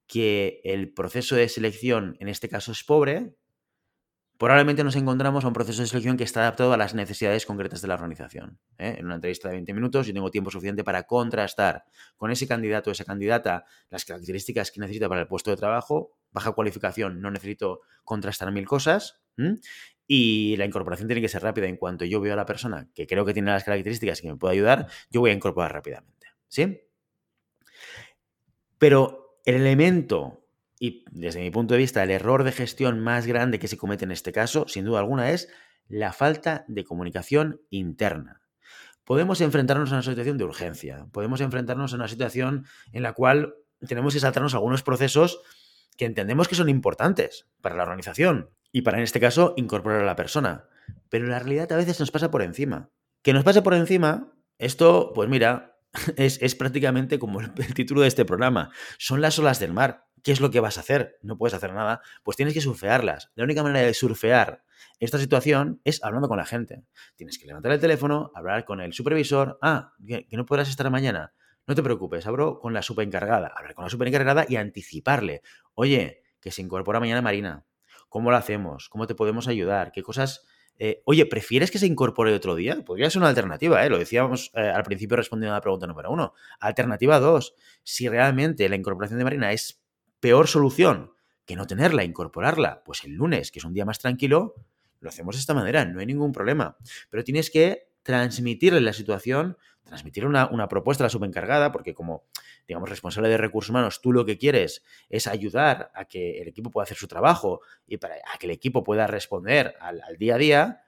que 0.06 0.60
el 0.64 0.92
proceso 0.92 1.36
de 1.36 1.48
selección 1.48 2.16
en 2.20 2.28
este 2.28 2.48
caso 2.48 2.72
es 2.72 2.84
pobre, 2.84 3.36
probablemente 4.42 4.82
nos 4.82 4.96
encontramos 4.96 5.44
a 5.44 5.46
un 5.46 5.54
proceso 5.54 5.82
de 5.82 5.86
selección 5.86 6.16
que 6.16 6.24
está 6.24 6.40
adaptado 6.40 6.72
a 6.72 6.76
las 6.76 6.94
necesidades 6.94 7.46
concretas 7.46 7.80
de 7.80 7.86
la 7.86 7.94
organización. 7.94 8.58
¿eh? 8.76 8.96
En 8.98 9.04
una 9.06 9.14
entrevista 9.14 9.48
de 9.48 9.54
20 9.54 9.72
minutos 9.72 10.08
yo 10.08 10.12
tengo 10.12 10.32
tiempo 10.32 10.50
suficiente 10.50 10.82
para 10.82 11.04
contrastar 11.04 11.84
con 12.16 12.32
ese 12.32 12.48
candidato 12.48 12.90
o 12.90 12.92
esa 12.92 13.04
candidata 13.04 13.66
las 13.88 14.04
características 14.04 14.72
que 14.72 14.80
necesita 14.80 15.08
para 15.08 15.20
el 15.20 15.28
puesto 15.28 15.52
de 15.52 15.56
trabajo, 15.56 16.18
baja 16.32 16.50
cualificación, 16.50 17.20
no 17.20 17.30
necesito 17.30 17.82
contrastar 18.02 18.50
mil 18.50 18.66
cosas. 18.66 19.22
Y 20.08 20.56
la 20.56 20.64
incorporación 20.64 21.06
tiene 21.06 21.20
que 21.22 21.28
ser 21.28 21.44
rápida. 21.44 21.68
En 21.68 21.76
cuanto 21.76 22.04
yo 22.04 22.20
veo 22.20 22.32
a 22.32 22.36
la 22.36 22.44
persona 22.44 22.90
que 22.96 23.06
creo 23.06 23.24
que 23.24 23.34
tiene 23.34 23.52
las 23.52 23.62
características 23.62 24.20
que 24.20 24.26
me 24.26 24.36
puede 24.36 24.54
ayudar, 24.54 24.88
yo 25.08 25.20
voy 25.20 25.30
a 25.30 25.34
incorporar 25.34 25.72
rápidamente. 25.72 26.26
¿Sí? 26.48 26.80
Pero 28.76 29.38
el 29.44 29.54
elemento 29.54 30.41
y 30.82 31.04
desde 31.12 31.38
mi 31.38 31.52
punto 31.52 31.74
de 31.74 31.78
vista, 31.78 32.02
el 32.02 32.10
error 32.10 32.42
de 32.42 32.50
gestión 32.50 32.98
más 32.98 33.24
grande 33.28 33.60
que 33.60 33.68
se 33.68 33.76
comete 33.76 34.04
en 34.04 34.10
este 34.10 34.32
caso, 34.32 34.66
sin 34.66 34.84
duda 34.84 34.98
alguna, 34.98 35.30
es 35.30 35.48
la 35.86 36.12
falta 36.12 36.64
de 36.66 36.82
comunicación 36.82 37.60
interna. 37.70 38.42
Podemos 39.04 39.40
enfrentarnos 39.42 39.92
a 39.92 39.94
una 39.94 40.02
situación 40.02 40.38
de 40.38 40.44
urgencia, 40.44 41.06
podemos 41.12 41.40
enfrentarnos 41.40 41.92
a 41.92 41.94
una 41.94 42.08
situación 42.08 42.66
en 42.90 43.04
la 43.04 43.12
cual 43.12 43.54
tenemos 43.86 44.12
que 44.12 44.18
saltarnos 44.18 44.54
algunos 44.54 44.82
procesos 44.82 45.40
que 45.96 46.04
entendemos 46.04 46.48
que 46.48 46.56
son 46.56 46.68
importantes 46.68 47.46
para 47.60 47.76
la 47.76 47.84
organización 47.84 48.50
y 48.72 48.82
para, 48.82 48.98
en 48.98 49.04
este 49.04 49.20
caso, 49.20 49.54
incorporar 49.56 50.00
a 50.00 50.04
la 50.04 50.16
persona. 50.16 50.64
Pero 51.10 51.28
la 51.28 51.38
realidad 51.38 51.70
a 51.70 51.76
veces 51.76 52.00
nos 52.00 52.10
pasa 52.10 52.32
por 52.32 52.42
encima. 52.42 52.90
Que 53.22 53.32
nos 53.32 53.44
pase 53.44 53.62
por 53.62 53.74
encima, 53.74 54.32
esto, 54.58 55.12
pues 55.14 55.28
mira, 55.28 55.78
es, 56.16 56.42
es 56.42 56.56
prácticamente 56.56 57.20
como 57.20 57.40
el 57.40 57.52
título 57.72 58.00
de 58.00 58.08
este 58.08 58.24
programa. 58.24 58.72
Son 58.98 59.20
las 59.20 59.38
olas 59.38 59.60
del 59.60 59.72
mar. 59.72 60.06
¿Qué 60.22 60.32
es 60.32 60.40
lo 60.40 60.50
que 60.50 60.60
vas 60.60 60.76
a 60.78 60.80
hacer? 60.80 61.18
No 61.22 61.36
puedes 61.36 61.54
hacer 61.54 61.72
nada. 61.72 62.00
Pues 62.22 62.36
tienes 62.36 62.54
que 62.54 62.60
surfearlas. 62.60 63.30
La 63.34 63.44
única 63.44 63.62
manera 63.62 63.86
de 63.86 63.94
surfear 63.94 64.64
esta 65.00 65.18
situación 65.18 65.80
es 65.84 66.02
hablando 66.04 66.28
con 66.28 66.38
la 66.38 66.46
gente. 66.46 66.84
Tienes 67.16 67.38
que 67.38 67.46
levantar 67.46 67.72
el 67.72 67.80
teléfono, 67.80 68.30
hablar 68.34 68.64
con 68.64 68.80
el 68.80 68.92
supervisor. 68.92 69.58
Ah, 69.60 69.92
que, 70.06 70.26
no 70.32 70.46
podrás 70.46 70.68
estar 70.68 70.88
mañana. 70.90 71.32
No 71.66 71.74
te 71.74 71.82
preocupes, 71.82 72.26
hablo 72.26 72.60
con 72.60 72.72
la 72.72 72.82
superencargada. 72.82 73.52
Hablar 73.56 73.74
con 73.74 73.84
la 73.84 73.90
superencargada 73.90 74.46
y 74.48 74.56
anticiparle. 74.56 75.42
Oye, 75.74 76.22
que 76.40 76.50
se 76.50 76.62
incorpora 76.62 77.00
mañana 77.00 77.22
Marina. 77.22 77.64
¿Cómo 78.08 78.30
lo 78.30 78.36
hacemos? 78.36 78.88
¿Cómo 78.88 79.06
te 79.06 79.14
podemos 79.14 79.48
ayudar? 79.48 79.90
¿Qué 79.90 80.02
cosas 80.02 80.44
eh, 80.78 81.02
oye, 81.04 81.26
¿prefieres 81.26 81.70
que 81.70 81.78
se 81.78 81.86
incorpore 81.86 82.34
otro 82.34 82.54
día? 82.54 82.82
Podría 82.84 83.10
ser 83.10 83.20
una 83.20 83.28
alternativa, 83.28 83.84
¿eh? 83.84 83.90
lo 83.90 83.98
decíamos 83.98 84.50
eh, 84.54 84.60
al 84.60 84.82
principio 84.82 85.16
respondiendo 85.16 85.52
a 85.52 85.58
la 85.58 85.60
pregunta 85.60 85.86
número 85.86 86.10
uno. 86.10 86.34
Alternativa 86.60 87.20
dos, 87.20 87.54
si 87.82 88.08
realmente 88.08 88.68
la 88.68 88.76
incorporación 88.76 89.18
de 89.18 89.24
Marina 89.24 89.52
es 89.52 89.81
peor 90.22 90.46
solución 90.46 91.12
que 91.44 91.56
no 91.56 91.66
tenerla, 91.66 92.04
incorporarla, 92.04 92.84
pues 92.84 93.02
el 93.02 93.14
lunes, 93.14 93.50
que 93.50 93.58
es 93.58 93.64
un 93.64 93.74
día 93.74 93.84
más 93.84 93.98
tranquilo, 93.98 94.54
lo 95.00 95.08
hacemos 95.08 95.34
de 95.34 95.40
esta 95.40 95.52
manera, 95.52 95.84
no 95.84 95.98
hay 95.98 96.06
ningún 96.06 96.30
problema. 96.30 96.76
Pero 97.10 97.24
tienes 97.24 97.50
que 97.50 97.88
transmitirle 98.04 98.80
la 98.80 98.92
situación, 98.92 99.58
transmitir 99.82 100.24
una, 100.24 100.68
propuesta 100.68 101.02
a 101.02 101.06
la 101.06 101.10
subencargada, 101.10 101.72
porque 101.72 101.92
como, 101.92 102.22
digamos, 102.68 102.88
responsable 102.88 103.28
de 103.30 103.36
recursos 103.36 103.70
humanos, 103.70 104.00
tú 104.00 104.12
lo 104.12 104.24
que 104.24 104.38
quieres 104.38 104.84
es 105.08 105.26
ayudar 105.26 105.90
a 105.92 106.04
que 106.04 106.40
el 106.40 106.46
equipo 106.46 106.70
pueda 106.70 106.84
hacer 106.84 106.96
su 106.96 107.08
trabajo 107.08 107.60
y 107.88 107.96
para 107.96 108.14
a 108.14 108.38
que 108.38 108.46
el 108.46 108.52
equipo 108.52 108.84
pueda 108.84 109.08
responder 109.08 109.74
al 109.80 110.16
día 110.18 110.36
a 110.36 110.38
día, 110.38 110.82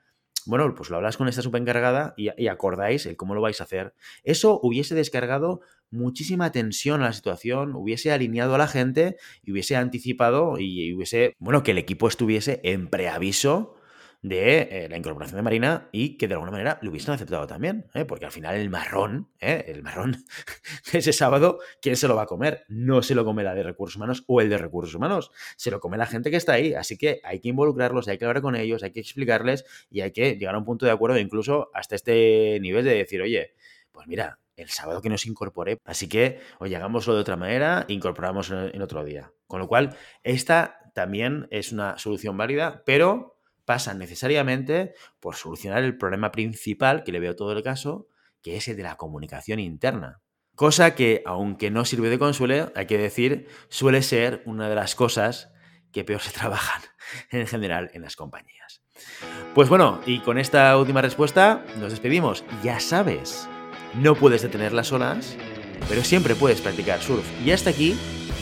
bueno, 0.46 0.74
pues 0.74 0.90
lo 0.90 0.96
hablas 0.96 1.16
con 1.16 1.28
esta 1.28 1.42
subencargada 1.42 2.14
y, 2.16 2.28
y, 2.36 2.48
acordáis 2.48 3.06
el 3.06 3.16
cómo 3.16 3.34
lo 3.34 3.40
vais 3.40 3.60
a 3.60 3.64
hacer. 3.64 3.94
Eso 4.22 4.60
hubiese 4.62 4.94
descargado 4.94 5.60
muchísima 5.90 6.52
tensión 6.52 7.02
a 7.02 7.06
la 7.06 7.12
situación, 7.12 7.74
hubiese 7.74 8.12
alineado 8.12 8.54
a 8.54 8.58
la 8.58 8.68
gente 8.68 9.16
y 9.42 9.52
hubiese 9.52 9.76
anticipado 9.76 10.58
y 10.58 10.92
hubiese, 10.94 11.34
bueno, 11.38 11.62
que 11.62 11.70
el 11.70 11.78
equipo 11.78 12.08
estuviese 12.08 12.60
en 12.64 12.88
preaviso 12.88 13.76
de 14.24 14.68
eh, 14.70 14.88
la 14.88 14.96
incorporación 14.96 15.36
de 15.36 15.42
Marina 15.42 15.90
y 15.92 16.16
que 16.16 16.26
de 16.26 16.32
alguna 16.32 16.50
manera 16.50 16.78
lo 16.80 16.90
hubiesen 16.90 17.12
aceptado 17.12 17.46
también, 17.46 17.90
¿eh? 17.92 18.06
porque 18.06 18.24
al 18.24 18.32
final 18.32 18.54
el 18.56 18.70
marrón, 18.70 19.28
¿eh? 19.38 19.66
el 19.68 19.82
marrón 19.82 20.24
de 20.92 20.98
ese 20.98 21.12
sábado, 21.12 21.58
¿quién 21.82 21.94
se 21.94 22.08
lo 22.08 22.16
va 22.16 22.22
a 22.22 22.26
comer? 22.26 22.64
No 22.68 23.02
se 23.02 23.14
lo 23.14 23.26
come 23.26 23.44
la 23.44 23.54
de 23.54 23.62
recursos 23.62 23.96
humanos 23.96 24.24
o 24.26 24.40
el 24.40 24.48
de 24.48 24.56
recursos 24.56 24.94
humanos, 24.94 25.30
se 25.56 25.70
lo 25.70 25.78
come 25.78 25.98
la 25.98 26.06
gente 26.06 26.30
que 26.30 26.38
está 26.38 26.54
ahí, 26.54 26.72
así 26.72 26.96
que 26.96 27.20
hay 27.22 27.40
que 27.40 27.50
involucrarlos, 27.50 28.08
hay 28.08 28.16
que 28.16 28.24
hablar 28.24 28.40
con 28.40 28.56
ellos, 28.56 28.82
hay 28.82 28.92
que 28.92 29.00
explicarles 29.00 29.66
y 29.90 30.00
hay 30.00 30.12
que 30.12 30.38
llegar 30.38 30.54
a 30.54 30.58
un 30.58 30.64
punto 30.64 30.86
de 30.86 30.92
acuerdo 30.92 31.18
incluso 31.18 31.70
hasta 31.74 31.94
este 31.94 32.58
nivel 32.62 32.86
de 32.86 32.94
decir, 32.94 33.20
oye, 33.20 33.52
pues 33.92 34.06
mira, 34.06 34.38
el 34.56 34.70
sábado 34.70 35.02
que 35.02 35.10
nos 35.10 35.26
incorporé. 35.26 35.76
Así 35.84 36.08
que, 36.08 36.40
oye, 36.60 36.76
hagámoslo 36.76 37.14
de 37.14 37.20
otra 37.20 37.36
manera, 37.36 37.84
incorporamos 37.88 38.50
en 38.50 38.80
otro 38.80 39.04
día. 39.04 39.32
Con 39.46 39.60
lo 39.60 39.68
cual, 39.68 39.96
esta 40.22 40.78
también 40.94 41.46
es 41.50 41.72
una 41.72 41.98
solución 41.98 42.36
válida, 42.36 42.82
pero 42.86 43.33
pasa 43.64 43.94
necesariamente 43.94 44.94
por 45.20 45.36
solucionar 45.36 45.82
el 45.84 45.96
problema 45.96 46.30
principal 46.30 47.04
que 47.04 47.12
le 47.12 47.20
veo 47.20 47.36
todo 47.36 47.52
el 47.52 47.62
caso, 47.62 48.08
que 48.42 48.56
es 48.56 48.68
el 48.68 48.76
de 48.76 48.82
la 48.82 48.96
comunicación 48.96 49.58
interna. 49.60 50.20
Cosa 50.54 50.94
que, 50.94 51.22
aunque 51.26 51.70
no 51.70 51.84
sirve 51.84 52.10
de 52.10 52.18
consuelo, 52.18 52.72
hay 52.76 52.86
que 52.86 52.98
decir, 52.98 53.48
suele 53.68 54.02
ser 54.02 54.42
una 54.46 54.68
de 54.68 54.76
las 54.76 54.94
cosas 54.94 55.50
que 55.92 56.04
peor 56.04 56.20
se 56.20 56.32
trabajan 56.38 56.82
en 57.30 57.46
general 57.46 57.90
en 57.94 58.02
las 58.02 58.16
compañías. 58.16 58.82
Pues 59.54 59.68
bueno, 59.68 60.00
y 60.06 60.20
con 60.20 60.38
esta 60.38 60.76
última 60.76 61.02
respuesta 61.02 61.64
nos 61.78 61.90
despedimos. 61.90 62.44
Ya 62.62 62.80
sabes, 62.80 63.48
no 63.94 64.14
puedes 64.14 64.42
detener 64.42 64.72
las 64.72 64.92
olas, 64.92 65.36
pero 65.88 66.02
siempre 66.02 66.34
puedes 66.34 66.60
practicar 66.60 67.00
surf. 67.00 67.26
Y 67.44 67.50
hasta 67.50 67.70
aquí 67.70 67.98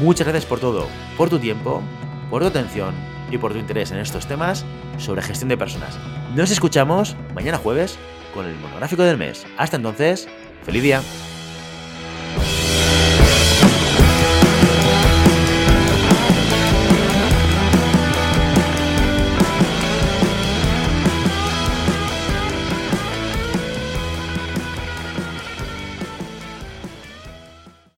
Muchas 0.00 0.26
gracias 0.26 0.46
por 0.46 0.60
todo, 0.60 0.88
por 1.18 1.28
tu 1.28 1.38
tiempo, 1.38 1.82
por 2.30 2.40
tu 2.40 2.48
atención 2.48 2.94
y 3.30 3.36
por 3.36 3.52
tu 3.52 3.58
interés 3.58 3.90
en 3.90 3.98
estos 3.98 4.26
temas 4.26 4.64
sobre 4.96 5.20
gestión 5.20 5.50
de 5.50 5.58
personas. 5.58 5.98
Nos 6.34 6.50
escuchamos 6.50 7.16
mañana 7.34 7.58
jueves 7.58 7.98
con 8.32 8.46
el 8.46 8.56
monográfico 8.56 9.02
del 9.02 9.18
mes. 9.18 9.44
Hasta 9.58 9.76
entonces, 9.76 10.26
feliz 10.64 10.82
día. 10.82 11.02